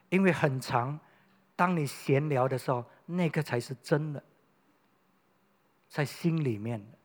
[0.09, 0.99] 因为很长，
[1.55, 4.21] 当你闲聊的时候，那个才是真的，
[5.89, 6.99] 在心里面的。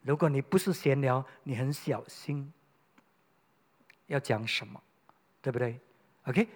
[0.00, 2.50] 如果你不是闲聊，你很小心，
[4.06, 4.82] 要讲什么，
[5.42, 5.78] 对不对
[6.24, 6.48] ？OK。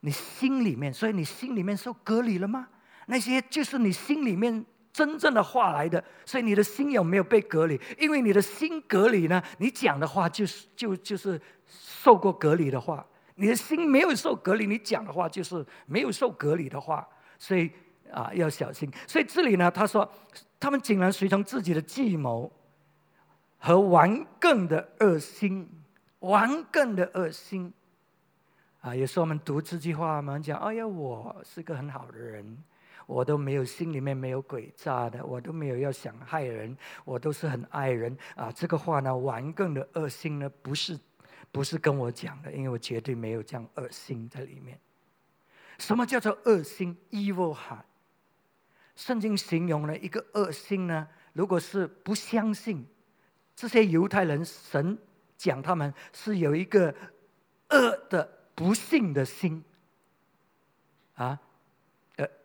[0.00, 2.68] 你心里面，所以你心里面受隔离了吗？
[3.06, 4.62] 那些就是你心里面
[4.96, 7.78] 真正的话来的，所以你的心有没有被隔离？
[7.98, 13.06] 因为你的心隔离呢，你讲的话就是就就是受过隔离的话。
[13.34, 17.06] 你的心没有受隔离，你讲的话就是没有受隔离的话。
[17.38, 17.70] 所以
[18.10, 18.90] 啊，要小心。
[19.06, 20.10] 所以这里呢，他说
[20.58, 22.50] 他们竟然随从自己的计谋
[23.58, 25.68] 和顽梗的恶心，
[26.20, 27.70] 顽梗的恶心。
[28.80, 32.56] 啊，有时候我们读这句话嘛，讲：“哎呀，我是个很好的人，
[33.06, 40.98] 我都没有心里面没有诡诈的，我都没有要想害人，我都是很爱人。”啊，这个话呢，顽梗的恶心呢，不是
[41.50, 44.78] 不是跟我讲的，因为我绝对没有这样恶心在里面。
[45.78, 47.84] 什么叫做恶心？Evil heart。
[48.94, 52.86] 圣经形容了一个恶心呢，如果是不相信
[53.54, 54.98] 这些犹太人，神
[55.36, 56.94] 讲他们是有一个
[57.70, 58.36] 恶的。
[58.56, 59.62] 不幸的心，
[61.12, 61.38] 啊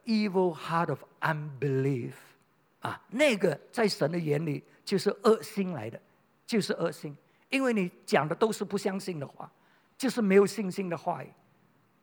[0.05, 2.13] evil heart of unbelief，
[2.81, 5.99] 啊，那个在神的眼里就是恶心来的，
[6.45, 7.15] 就是恶心，
[7.49, 9.51] 因为你讲的都是不相信的话，
[9.97, 11.31] 就是没有信心的话语，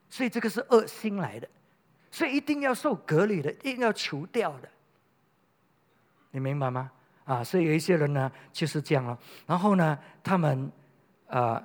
[0.09, 1.49] 所以这个是恶心来的，
[2.11, 4.69] 所以一定要受隔离的，一定要除掉的，
[6.31, 6.91] 你明白吗？
[7.25, 10.71] 啊，所以有一些人呢就是这样了，然后呢，他们
[11.29, 11.63] 啊。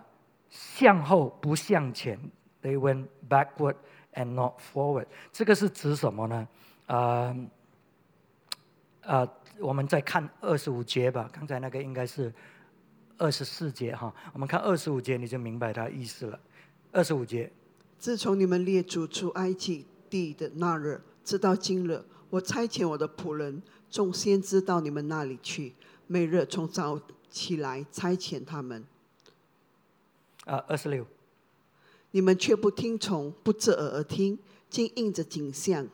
[0.55, 2.15] 向后不向前
[2.61, 3.75] ，they went backward
[4.15, 5.05] and not forward。
[5.31, 6.47] 这个是指什么呢？
[6.87, 7.35] 啊
[9.01, 9.27] 啊，
[9.59, 11.29] 我们再看二十五节吧。
[11.33, 12.33] 刚才那个应该是
[13.17, 14.13] 二十四节哈。
[14.33, 16.39] 我们看二十五节，你就明白它意思了。
[16.91, 17.51] 二十五节，
[17.97, 25.75] 自从你们列祖出埃及地的那日，直到今日，我差遣我的仆人众先知到你们那里去，
[26.07, 26.99] 每日从早
[27.29, 28.85] 起来差遣他们。
[30.45, 31.05] 啊，二十六，
[32.15, 34.37] 你们却不听从，不侧耳而听，
[34.69, 35.89] 竟应着景象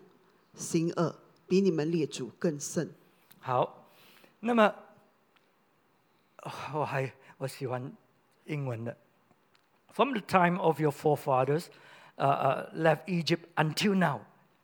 [0.53, 1.15] 行恶，
[1.47, 2.93] 比你们列祖更甚。
[3.39, 3.89] 好，
[4.41, 4.75] 那么
[6.73, 7.89] 我还我喜欢
[8.43, 8.97] 英文的。
[9.93, 11.67] From the time of your forefathers,
[12.17, 14.19] uh, uh, left Egypt until now,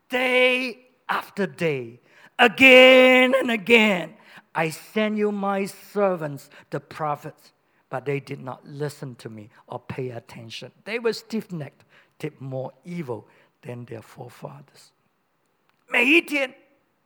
[0.09, 1.99] day after day,
[2.35, 4.15] again and again,
[4.51, 7.53] I send you my servants, the prophets
[7.95, 10.69] but they did not listen to me or pay attention.
[10.83, 11.85] They were stiff necked,
[12.19, 13.23] did more evil
[13.61, 14.91] than their forefathers.
[15.87, 16.53] 每一天，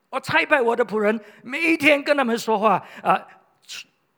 [0.09, 3.27] 我差派我的仆人，每一天跟他们说话啊，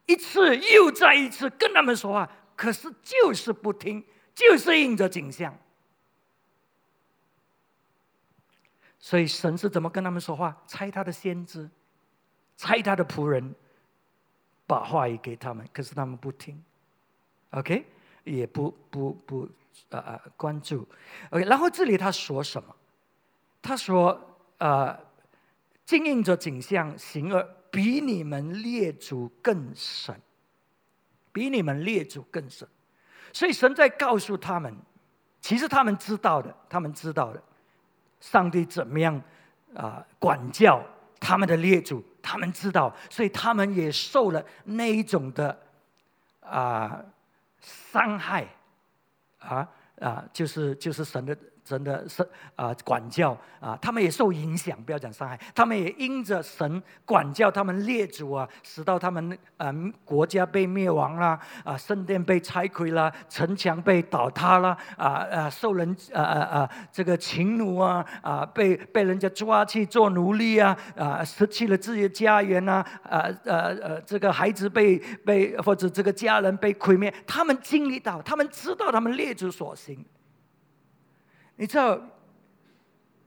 [0.06, 4.02] 一次又再一次跟他们说话，可是就是不听，
[4.34, 5.54] 就是应着景象。
[8.98, 10.56] 所以神是怎么跟他们说话？
[10.66, 11.70] 差他的先知，
[12.56, 13.54] 差他的仆人。
[14.72, 16.64] 把话语给他们，可是他们不听
[17.50, 17.86] ，OK，
[18.24, 19.50] 也不不不
[19.90, 20.88] 呃呃关注
[21.32, 21.44] ，OK。
[21.44, 22.74] 然后这里他说什么？
[23.62, 24.18] 他说
[24.60, 24.98] 呃，
[25.86, 30.16] 经营着景象行而比你们列祖更深
[31.34, 32.66] 比你们列祖更深。
[33.34, 34.74] 所以神在告诉他们，
[35.42, 37.44] 其实他们知道的，他们知道的，
[38.22, 39.22] 上帝怎么样
[39.76, 40.82] 啊管教
[41.22, 45.58] 他们的列祖，他们知道，所以他们也受了那一种的
[46.42, 47.02] 啊
[47.62, 48.46] 伤害，
[49.40, 49.66] 啊
[50.02, 51.38] 啊，就是就是神的。
[51.64, 54.78] 神的是啊，管教啊，他们也受影响。
[54.84, 80.04] 不要讲伤害，他们也因着神管教他们列祖啊，使到他们嗯国家被灭亡啦，啊圣殿被拆毁啦，城墙被倒塌啦，啊啊受人啊啊啊这个情奴啊啊被被人家抓去做奴隶啊啊失去了自己的家园呐啊呃呃这个孩子被被或者这个家人被毁灭，他们经历到，他们知道他们列祖所行。
[81.62, 82.02] 你知道，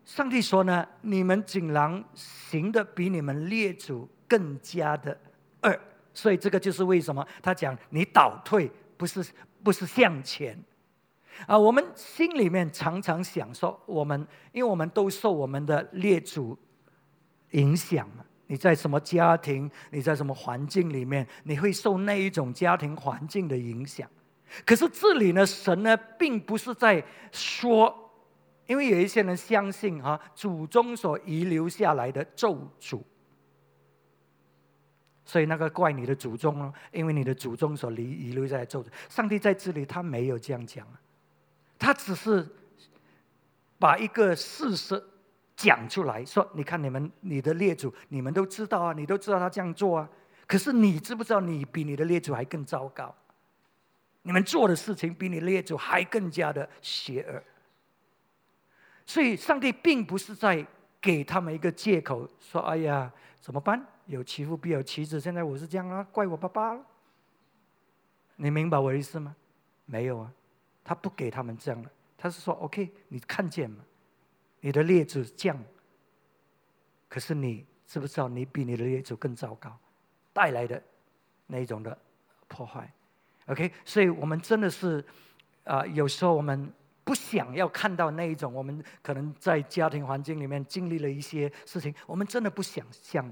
[0.04, 0.84] 上帝说呢？
[1.02, 5.16] 你们竟然行的比你们列祖更加的
[5.62, 5.78] 恶，
[6.12, 9.24] 所以这个就是为什么他讲你倒退，不是
[9.62, 10.58] 不是向前
[11.46, 11.56] 啊。
[11.56, 16.58] 我们心里面常常想说，我们因为我们都受我们的列祖
[17.52, 18.24] 影响嘛。
[18.48, 24.10] 你在什么家庭，你在什么环境里面，你会受那一种家庭环境的影响。
[24.66, 28.00] 可是这里呢，神呢，并不是在说。
[28.66, 33.02] 因为有一些人相信哈，祖宗所遗留下来的咒诅，
[35.24, 38.86] 所以那个怪你的祖宗哦，因为你的祖宗所遗遗留下来咒诅。
[39.08, 40.86] 上帝在这里他没有这样讲，
[41.78, 42.46] 他只是
[43.78, 45.02] 把一个事实
[45.54, 50.08] 讲出来说：你看你们你的列祖，你们都知道啊，你都知道他这样做啊。
[50.46, 53.14] 可是你知不知道，你比你的列祖还更糟糕？
[54.22, 57.42] 你们做的事情比你列祖还更加的邪恶。
[59.06, 60.66] 所以，上帝并不是在
[61.00, 63.84] 给他们一个借口，说：“哎呀，怎么办？
[64.06, 65.20] 有其父必有其子。
[65.20, 66.78] 现在我是这样啊，怪我爸爸。”
[68.36, 69.36] 你明白我的意思吗？
[69.84, 70.32] 没有啊，
[70.82, 73.84] 他不给他们这样的，他是说：“OK，你看见吗？
[74.60, 75.62] 你的列祖降，
[77.06, 79.78] 可是你知不知道，你比你的列祖更糟糕，
[80.32, 80.82] 带来的
[81.46, 81.96] 那种的
[82.48, 82.90] 破坏
[83.48, 85.04] ？OK，所以我们真的是
[85.64, 86.72] 啊，有时候我们。
[87.04, 93.30] 不想要看到那一种，我们可能在家庭环境里面经历了一些事情，我们真的不想像，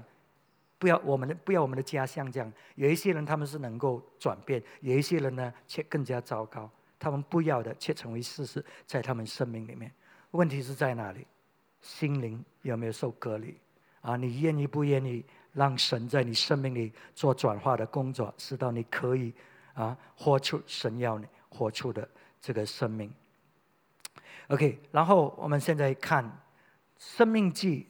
[0.77, 2.53] 不要我们的不要我们的家像这样。
[2.75, 6.69] 有一些人他们是能够转变，有一些人呢却更加糟糕。
[6.99, 9.91] 他们不要的却成为事实，在他们生命里面。
[10.31, 11.25] 问题是在哪里？
[11.81, 13.57] 心灵有没有受隔离？
[14.01, 19.33] 啊，你愿意不愿意让神在你生命里做转化的工作，使到你可以
[19.73, 22.07] 啊活出神要你活出的
[22.39, 23.13] 这个生命
[24.49, 26.23] ？OK，然后我们现在看
[26.97, 27.87] 《生命记》。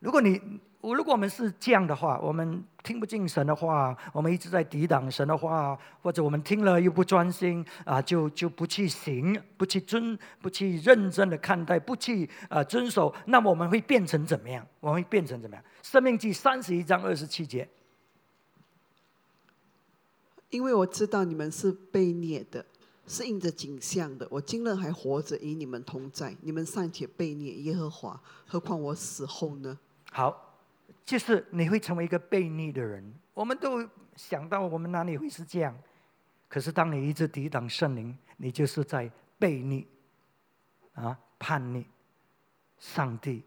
[0.00, 0.40] 如果你，
[0.80, 14.66] 如果我们是这样的话，我们听不进神的话，我们一直在抵挡神的话，或者我们听了又不专心啊，就就不去行，不去遵，不去认真的看待，不去啊遵守，那么我们会变成怎么样？
[14.80, 15.64] 我们会变成怎么样？
[15.88, 17.68] 《生命记》三十一章二十七节。
[20.50, 22.66] 因为我知道你们是被虐的。
[23.06, 24.26] 是应着景象的。
[24.30, 26.34] 我今日还活着，与你们同在。
[26.40, 29.78] 你们尚且背逆耶和华，何况我死后呢？
[30.10, 30.56] 好，
[31.04, 33.12] 就是你会成为一个背逆的人。
[33.34, 33.86] 我们都
[34.16, 35.76] 想到，我们哪里会是这样？
[36.48, 39.86] 可是当你一直抵挡圣灵，你就是在背逆
[40.94, 41.84] 啊，叛逆
[42.78, 43.42] 上帝。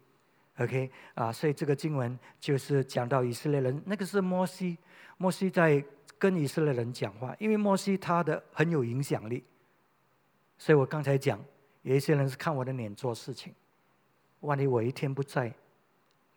[0.57, 4.77] OK 啊，所以这个经文就是讲到以色列人，那个是摩西，
[5.17, 5.83] 摩西在。
[6.17, 9.43] 跟以色列人讲话，因为摩西他的很有影响力，
[10.57, 11.39] 所以我刚才讲，
[11.81, 13.53] 有一些人是看我的脸做事情。
[14.41, 15.53] 万一我一天不在，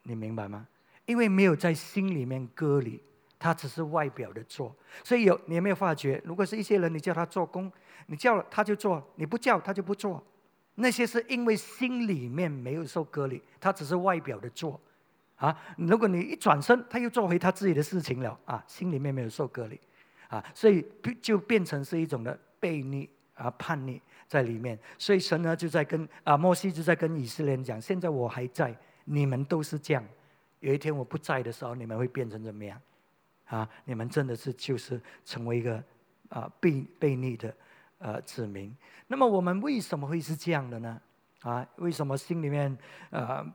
[0.02, 0.66] 你明白吗？
[1.06, 3.02] 因为没有在心里面割离，
[3.38, 4.74] 他只是外表的做。
[5.04, 6.20] 所以有你有没有发觉？
[6.24, 7.70] 如果是一些人，你叫他做工，
[8.06, 10.22] 你叫了他就做，你不叫他就不做。
[10.74, 14.80] 那些是因为心里面没有受割离，他只是外表的做。
[15.38, 15.56] 啊！
[15.76, 19.80] 如果你一转身，他又做回他自己的事情了啊，心里面没有受隔离，
[20.26, 20.84] 啊，所以
[21.22, 24.76] 就变成是一种的悖逆啊、叛逆在里面。
[24.98, 30.04] 所以神呢就在跟啊，摩西就在跟以色列人讲：现在我还在，你们都是这样。
[30.58, 32.80] 有一天我不在的时候，你们会变成怎么样？
[33.46, 35.80] 啊，你们真的是就是成为一个
[36.30, 37.54] 啊悖悖逆的
[37.98, 38.76] 呃子民。
[39.06, 41.00] 那么我们为什么会是这样的呢？
[41.42, 42.76] 啊，为什么心里面
[43.10, 43.46] 呃？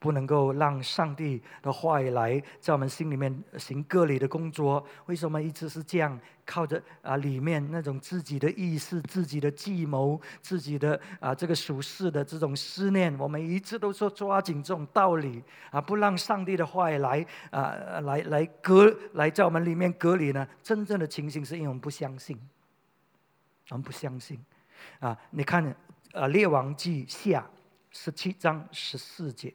[0.00, 4.84] 不能够让上帝的话语来在我们心里面行割礼的工作。
[5.06, 6.18] 为什么一直是这样？
[6.46, 15.40] 靠着啊，里面那种自己的意识、自己的计谋、自己的啊这个属世的这种思念，我们一直都说抓紧这种道理
[15.70, 20.48] 啊，不让上帝的话语来啊来来隔来在我们里面隔离呢？
[20.60, 22.36] 真正的情形是因为我们不相信，
[23.68, 24.44] 我们不相信
[24.98, 25.16] 啊！
[25.30, 25.64] 你看
[26.12, 27.46] 啊，《列王记下》
[27.96, 29.54] 十七章十四节。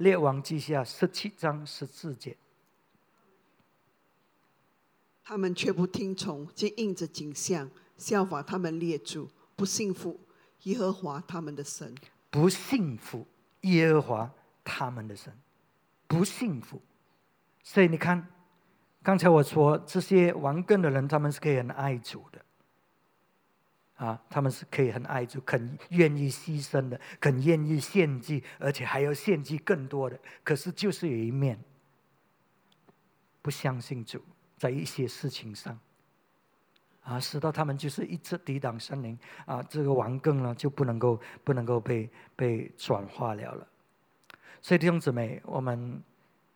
[0.00, 2.34] 列王记下十七章十四节，
[5.22, 10.18] 他们却不听从，竟应着景象效法他们列祖，不信服
[10.62, 11.94] 耶和华他们的神，
[12.30, 13.26] 不信服
[13.60, 14.30] 耶和华
[14.64, 15.30] 他们的神，
[16.06, 16.80] 不信服。
[17.62, 18.26] 所以你看，
[19.02, 22.42] 刚才我说这些顽梗的人，他们是可以很爱主的。
[24.00, 30.18] 啊，他们是可以很爱主，肯愿意牺牲的，肯愿意献祭，而且还要献祭更多的。
[30.42, 31.62] 可是就是有一面
[33.42, 34.18] 不相信主，
[34.56, 35.78] 在一些事情上，
[37.02, 43.68] 啊，使到他们就是一直抵挡神灵啊，这个王更呢就不能够不能够被被转化了了。
[44.62, 46.02] 所以弟兄姊妹，我们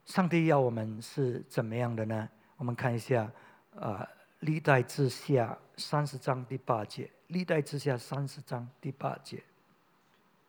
[0.07, 2.27] 上帝要我们是怎么样的呢？
[2.57, 3.31] 我们看一下
[3.77, 4.09] 啊，
[4.41, 7.11] 历代之下三十章第八节。
[7.35, 9.43] 历代之下三十章第八节。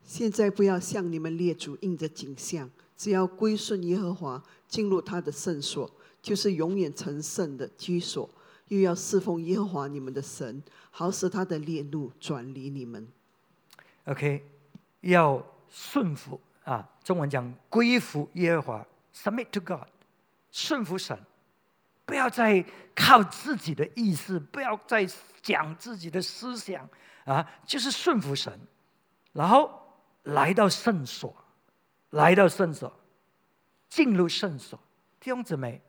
[0.04, 5.90] 现在不要向你们列祖印着景象，只要归顺耶和华，进入他的圣所，
[6.22, 8.30] 就是永远成圣的居所。
[8.68, 10.62] 又要侍奉耶和华你们的神，
[10.92, 13.06] 好使他的烈怒转离你们。
[14.04, 14.44] OK，
[15.00, 19.88] 要顺服啊，中文讲归服耶和华，submit to God，
[20.52, 21.18] 顺服神。
[22.06, 25.04] 不要再靠自己的意思，不要再
[25.42, 26.88] 讲自己的思想
[27.24, 28.58] 啊，就是顺服神，
[29.32, 29.68] 然后
[30.22, 31.36] 来到圣所，
[32.10, 32.90] 来到圣所，
[33.88, 34.78] 进入圣所。
[35.18, 35.82] 弟兄姊妹，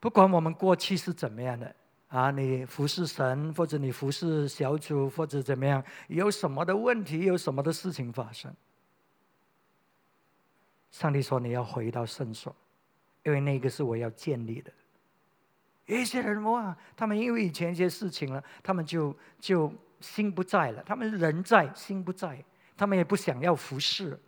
[0.00, 1.74] 不管我们过去是怎么样的
[2.08, 8.52] 啊，你服侍神，或者你服侍小组，或者怎么样，有什么的问题，有什么的事情发生，
[10.90, 12.52] 上帝说你要回到圣所，
[13.22, 14.72] 因为那个是我要建立的。
[15.88, 20.82] 有一些人哇，他们因为以前一些事情了，他们就就心不在了。
[20.82, 22.44] 他们人在心不在，
[22.76, 24.18] 他们也不想要服侍，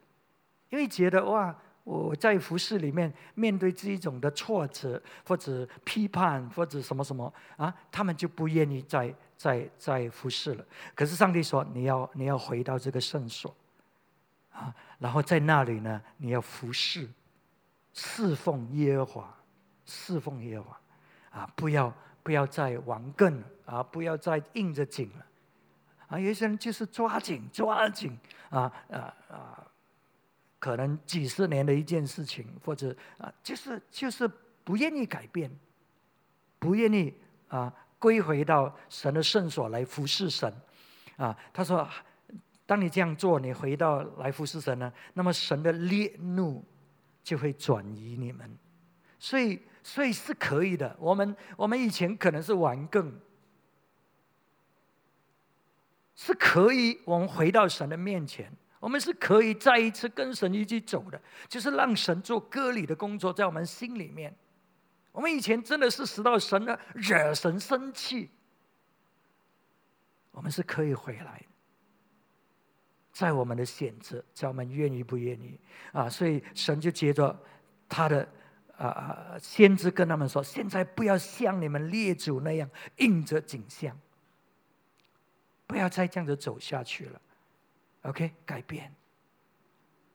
[0.71, 1.55] 因为觉得哇，
[1.85, 10.65] 我在服侍里面面对这一种的挫折或者批判或者什么什么啊，他们就不愿意再再再服侍了。
[10.95, 13.55] 可是上帝说，你要你要回到这个圣所
[14.51, 17.07] 啊，然后在那里呢，你要服侍，
[17.93, 19.39] 侍奉耶和华，
[19.85, 20.81] 侍奉耶和华。
[21.31, 23.83] 啊，不要不要再玩梗了啊！
[23.85, 25.27] 不要再应着紧了
[26.09, 26.19] 啊！
[26.19, 28.19] 有些人就是抓紧抓紧
[28.49, 29.67] 啊啊啊！
[30.59, 34.29] 可能几十年的一件事情，或者啊，就是就是
[34.65, 35.51] 不愿意改变，
[36.59, 37.15] 不愿意
[37.47, 40.53] 啊归回到神的圣所来服侍神
[41.17, 41.37] 啊。
[41.53, 41.89] 他说
[42.67, 46.65] ：“当你这样做，你回到来服侍神呢，那么神的烈怒
[47.23, 48.51] 就会转移你们。”
[49.21, 49.63] 所以。
[49.83, 50.95] 所以是可以的。
[50.99, 53.19] 我们我们以前可能是玩更，
[56.15, 57.01] 是可以。
[57.05, 64.35] 我们回到神的面前，我们是可以再一次跟神一起走的，就是让神做割礼的工作在我们心里面。
[65.13, 68.29] 我们以前真的是使到神的惹神生气，
[70.31, 71.43] 我们是可以回来，
[73.13, 75.59] 在我们的选择，在我们愿意不愿意
[75.93, 76.09] 啊。
[76.09, 77.35] 所以神就接着
[77.89, 78.29] 他的。
[78.81, 79.39] 啊啊！
[79.39, 83.95] 先知跟他们说：“现在不要像你们列祖那样应着景象，
[85.67, 87.21] 不要再这样子走下去了。
[88.05, 88.91] OK，改变，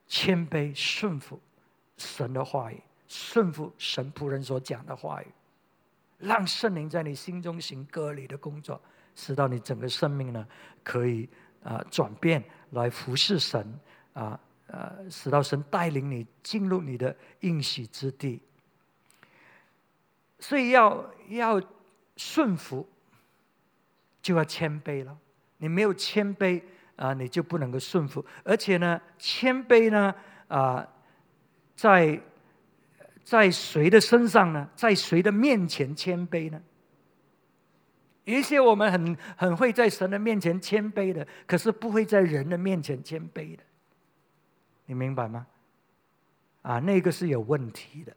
[0.07, 1.39] 谦卑顺服
[1.97, 5.27] 神的话语，顺服神仆人所讲的话语，
[6.17, 8.81] 让圣灵在你心中行割礼的工作，
[9.15, 10.47] 使到你整个生命呢
[10.83, 11.29] 可以
[11.63, 13.79] 啊转变，来服侍神
[14.13, 18.41] 啊呃，使到神带领你进入你的应许之地。”
[20.47, 21.59] 所以要要
[22.17, 22.87] 顺服，
[24.21, 25.17] 就要谦卑了。
[25.57, 26.61] 你没有谦卑
[26.97, 28.23] 啊，你就不能够顺服。
[28.43, 30.13] 而且呢，谦卑呢
[30.47, 30.87] 啊，
[31.75, 32.21] 在
[33.23, 34.69] 在谁的身上呢？
[34.75, 36.61] 在谁的面前谦卑呢？
[38.25, 43.63] 有一些我们很很会在神的面前谦卑的，可是不会在人的面前谦卑的。
[44.85, 45.47] 你明白吗？
[46.61, 48.15] 啊，那个是有问题的。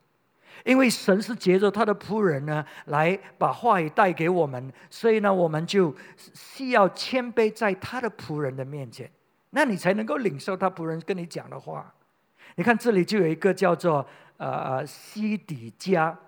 [0.64, 5.94] 因为神是借着他的仆人呢，来把话语带给我们，所以呢，我们就
[6.34, 9.10] 需要谦卑在他的仆人的面前，
[9.50, 11.92] 那你才能够领受他仆人跟你讲的话。
[12.56, 14.06] 你看这里就有一个叫做
[14.36, 16.18] 呃西底家，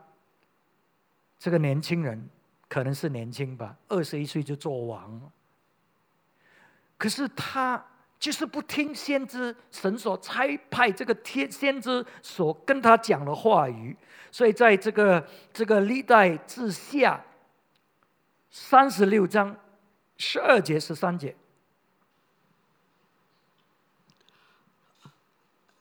[1.39, 2.29] 这个年轻人
[2.69, 5.21] 可能是年轻吧，二十一岁就做王。
[6.97, 7.85] 可是他
[8.21, 13.97] 就是不听先知神所差派这个天先知所跟他讲的话语，
[14.31, 17.25] 所以在这个这个历代之下
[18.51, 19.57] 三十六章
[20.19, 21.35] 十二节十三节。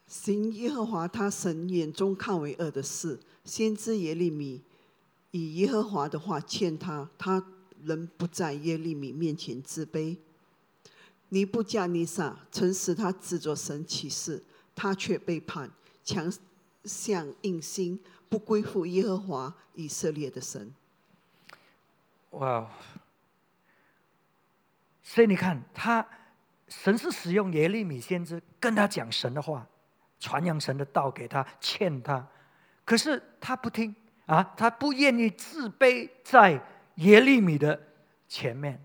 [0.08, 4.64] 行耶和华他神眼中看为恶的事，先知耶利米
[5.32, 7.46] 以耶和华的话劝他，他
[7.84, 10.18] 仍不在耶利米面前自卑。
[11.30, 14.44] 尼布加尼撒曾使他指着神起誓，
[14.76, 15.70] 他却背叛，
[16.04, 16.32] 强
[16.84, 20.74] 向硬心，不归附耶和华以色列的神。
[22.32, 22.70] 哇！
[25.04, 26.06] 所以你看，他
[26.68, 29.66] 神是使用耶利米先知跟他讲神的话。
[30.22, 32.28] 传扬神的道给他，劝他，
[32.84, 36.62] 可是他不听啊，他不愿意自卑在
[36.96, 37.82] 耶利米的
[38.28, 38.78] 前面。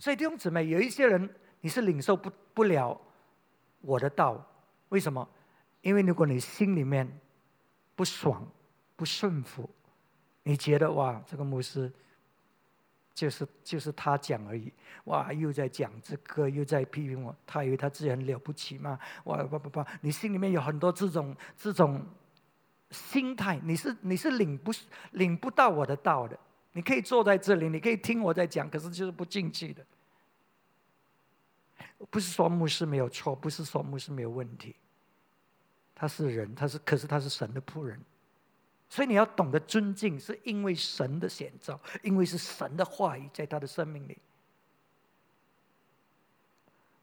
[0.00, 1.32] 所以弟兄姊妹，有一些人
[1.62, 3.00] 你是领受不不了
[3.80, 4.46] 我的道，
[4.90, 5.26] 为什么？
[5.80, 7.10] 因为如果你心里面
[7.96, 8.46] 不爽、
[8.94, 9.68] 不顺服，
[10.42, 11.90] 你觉得哇，这个牧师。
[13.14, 14.72] 就是就是他讲而已，
[15.04, 18.98] 哇，又在讲这个，又在批评我，他以为他自己很了不起嘛？
[19.24, 22.02] 哇，不不不，你心里面有很多这种这种
[22.90, 24.72] 心态，你是你是领不
[25.10, 26.38] 领不到我的道的。
[26.72, 29.84] 你可以坐在这里，你可以听我在讲，可是就是不进去的。
[32.10, 34.74] 不是说牧师没有错，不是说牧师没有问题，
[35.94, 38.00] 他是人，他是可是他是神的仆人。
[38.88, 44.18] 所以你要懂得尊敬，是因为神的显照，因为是神的话语在他的生命里，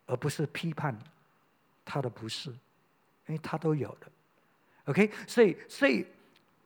[0.05, 0.95] 而不是批判
[1.83, 4.11] 他的不是，因为他都有的。
[4.85, 6.05] OK，所以，所以，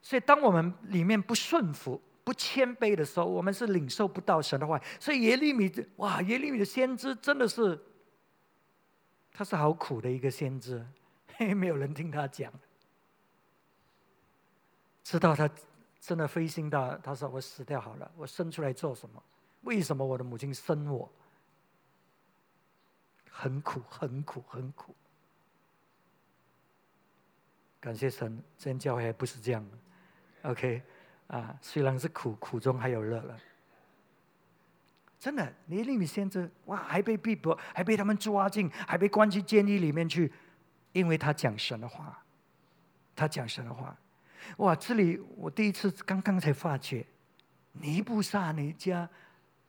[0.01, 4.77] 所以，当我们里面不顺服、不谦卑的时候，我们是领受不到神的话。
[4.99, 7.81] 所以耶利米，哇，耶利米的先知真的是，
[9.34, 10.86] 他是好苦的一个先知，
[11.36, 12.53] 嘿， 没有人听他讲。
[15.03, 15.49] 知道他
[15.99, 19.21] 真的灰心到，他说：“我死掉好了，我生出来做什么？
[19.61, 21.09] 为什么我的母亲生我？
[23.29, 24.93] 很苦，很苦，很苦。
[27.79, 30.49] 感谢神，真教会不是这样的。
[30.51, 30.81] OK，
[31.27, 33.39] 啊，虽然是苦，苦中还有乐了。
[35.24, 40.30] 真的，尼利米先知哇，还被逼迫，还被他们抓进，还被关进监狱里面去，
[40.91, 42.21] 因为他讲神的话，
[43.15, 43.97] 他讲神的话。”
[44.59, 44.76] 哇！
[44.76, 47.05] 这里我第一次刚刚才发觉，
[47.71, 49.09] 尼布萨尼加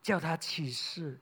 [0.02, 1.20] 叫他起誓。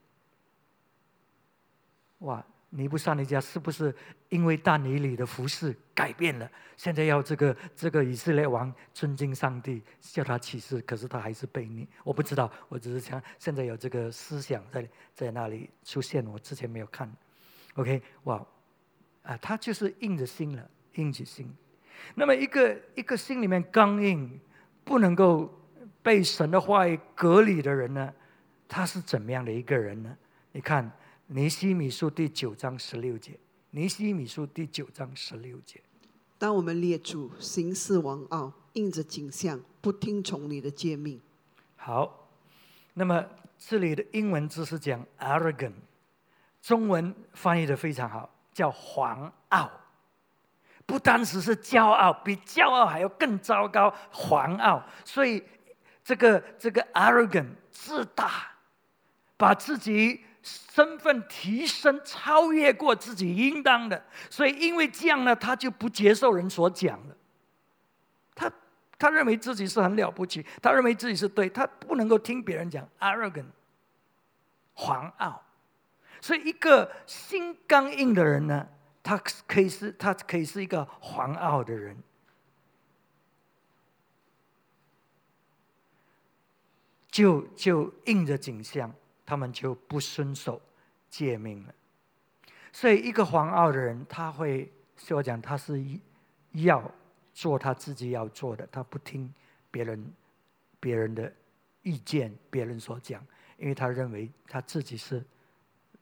[2.20, 2.42] 哇！
[2.74, 3.94] 尼布萨尼加是不是
[4.30, 6.50] 因为大尼里的服饰改变了？
[6.74, 11.86] 现在要这个这个以色列王尊敬上帝，叫他起誓，可是他还是背逆。
[12.02, 17.14] 我不知道，我只是想现在有这个思想在在那里出现，我之前没有看。
[17.74, 18.44] OK，哇！
[19.22, 21.54] 啊，他就是硬着心了，硬着心。
[22.14, 24.40] 那么，一个一个心里面刚硬、
[24.82, 25.52] 不能够
[26.02, 28.12] 被神的话语隔离的人呢，
[28.66, 30.16] 他是怎么样的一个人呢？
[30.52, 30.84] 你看
[31.26, 33.32] 《尼西米书》第九章十六节，
[33.70, 35.80] 《尼西米书》第九章十六节。
[36.36, 41.20] 当我们列主行事王傲，应着景象，不听从你的诫命。
[41.76, 42.28] 好，
[42.94, 43.24] 那么
[43.58, 45.72] 这里的英文字是讲 arrogant，
[46.60, 49.70] 中文翻译的非常好，叫狂傲。
[50.84, 54.84] 不单只是骄傲，比骄傲还要更糟糕，狂傲。
[55.04, 55.42] 所以，
[56.04, 58.52] 这个这个 arrogant 自大，
[59.36, 64.04] 把自己身份提升，超越过自己应当的。
[64.28, 67.16] 所以，因为这样呢，他就不接受人所讲的。
[68.34, 68.52] 他
[68.98, 73.46] 他认为自己是很了不起，他认为自己是对，他不能够听别人讲 arrogant，
[74.74, 75.42] 狂傲。
[76.20, 78.68] 所以，一个心刚硬的人呢？
[79.04, 81.96] 他可以是，他可以是一个狂傲的人，
[87.10, 88.94] 就就应着景象，
[89.32, 90.60] 他们就不遵守
[91.08, 91.74] 诫命了。
[92.70, 94.70] 所以，一个狂傲的人，他会，
[95.08, 95.82] 我讲，他是
[96.52, 96.82] 要
[97.32, 99.32] 做他自己要做的，他不听
[99.70, 100.12] 别人
[100.78, 101.32] 别人的
[101.82, 103.26] 意见，别人所讲，
[103.56, 105.24] 因为他认为他自己是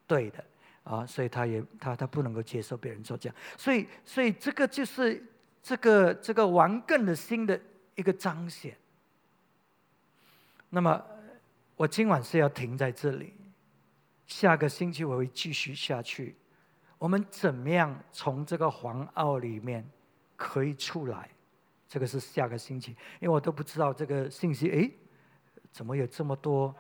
[0.08, 0.44] 对的。
[0.82, 5.24] 啊，所以他也他他不能够接受别人所讲，所以所以这个就是
[5.62, 7.60] 这个这个顽梗的心的
[7.94, 8.76] 一个彰显。
[10.70, 11.00] 那么
[11.80, 13.32] 我今晚是要停在这里，
[14.26, 16.36] 下个星期我会继续下去。
[16.98, 19.82] 我们怎么样从这个黄傲里面
[20.36, 21.30] 可以出来。
[21.88, 24.92] 这个是下个星期，因为我都不知道这个信息，诶，
[25.72, 26.76] 怎么有这么多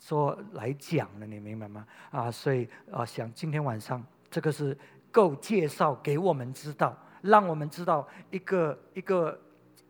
[0.00, 1.24] 说来讲呢？
[1.24, 1.86] 你明白吗？
[2.10, 4.76] 啊，所以啊，想今天晚上这个是
[5.12, 9.40] 够介绍给我们知道，让我们知道一个一个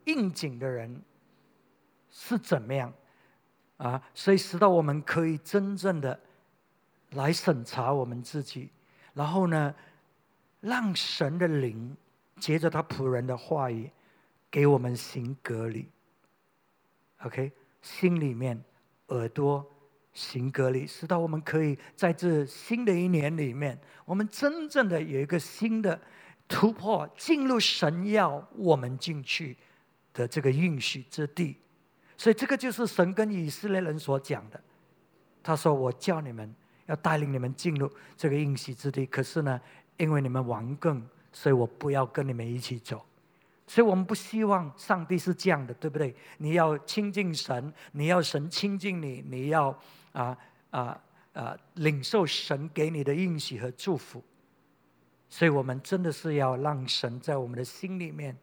[0.05, 1.01] 应景的人
[2.11, 2.93] 是怎么样
[3.81, 6.19] 啊，所以使到我们可以真正的
[7.11, 8.69] 来审查我们自己，
[9.13, 9.73] 然后呢，
[10.59, 11.95] 让神的灵
[12.39, 13.89] 接着他仆人的话语。
[14.53, 15.87] 给我们行隔离
[17.23, 18.61] ，OK，心里面、
[19.07, 19.65] 耳朵
[20.11, 25.97] 行隔离，使到我们可以在这新的一年里面，我们真正的有一个新的
[26.49, 29.55] 突破，进入神要我们进去
[30.13, 31.55] 的这个应许之地。
[32.21, 34.61] 所以，这个就是神跟以色列人所讲的。
[35.41, 36.53] 他说：“我叫你们
[36.85, 39.59] 要带领你们进入这个应许之地，可是呢，
[39.97, 41.03] 因为你们顽梗，
[41.33, 43.03] 所以我不要跟你们一起走。”
[43.65, 46.15] 所以我们不希望上帝是这样的，对不对？
[46.37, 49.75] 你要亲近神，你要神亲近你，你要
[50.11, 50.37] 啊
[50.69, 51.01] 啊
[51.33, 54.23] 啊领受神给你的应许和祝福。
[55.27, 58.37] 所以我们真的是要让神在我们的心里面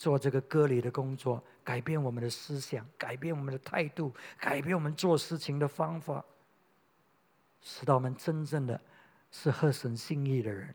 [0.00, 6.24] 做这个割礼的工作，改变我们的思想，改变我们的态度，改变我们做事情的方法，
[7.60, 8.80] 使到我们真正的
[9.30, 10.74] 是合神心意的人。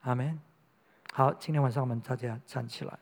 [0.00, 0.36] 阿门。
[1.12, 2.98] 好，今天晚上我们大家站起来。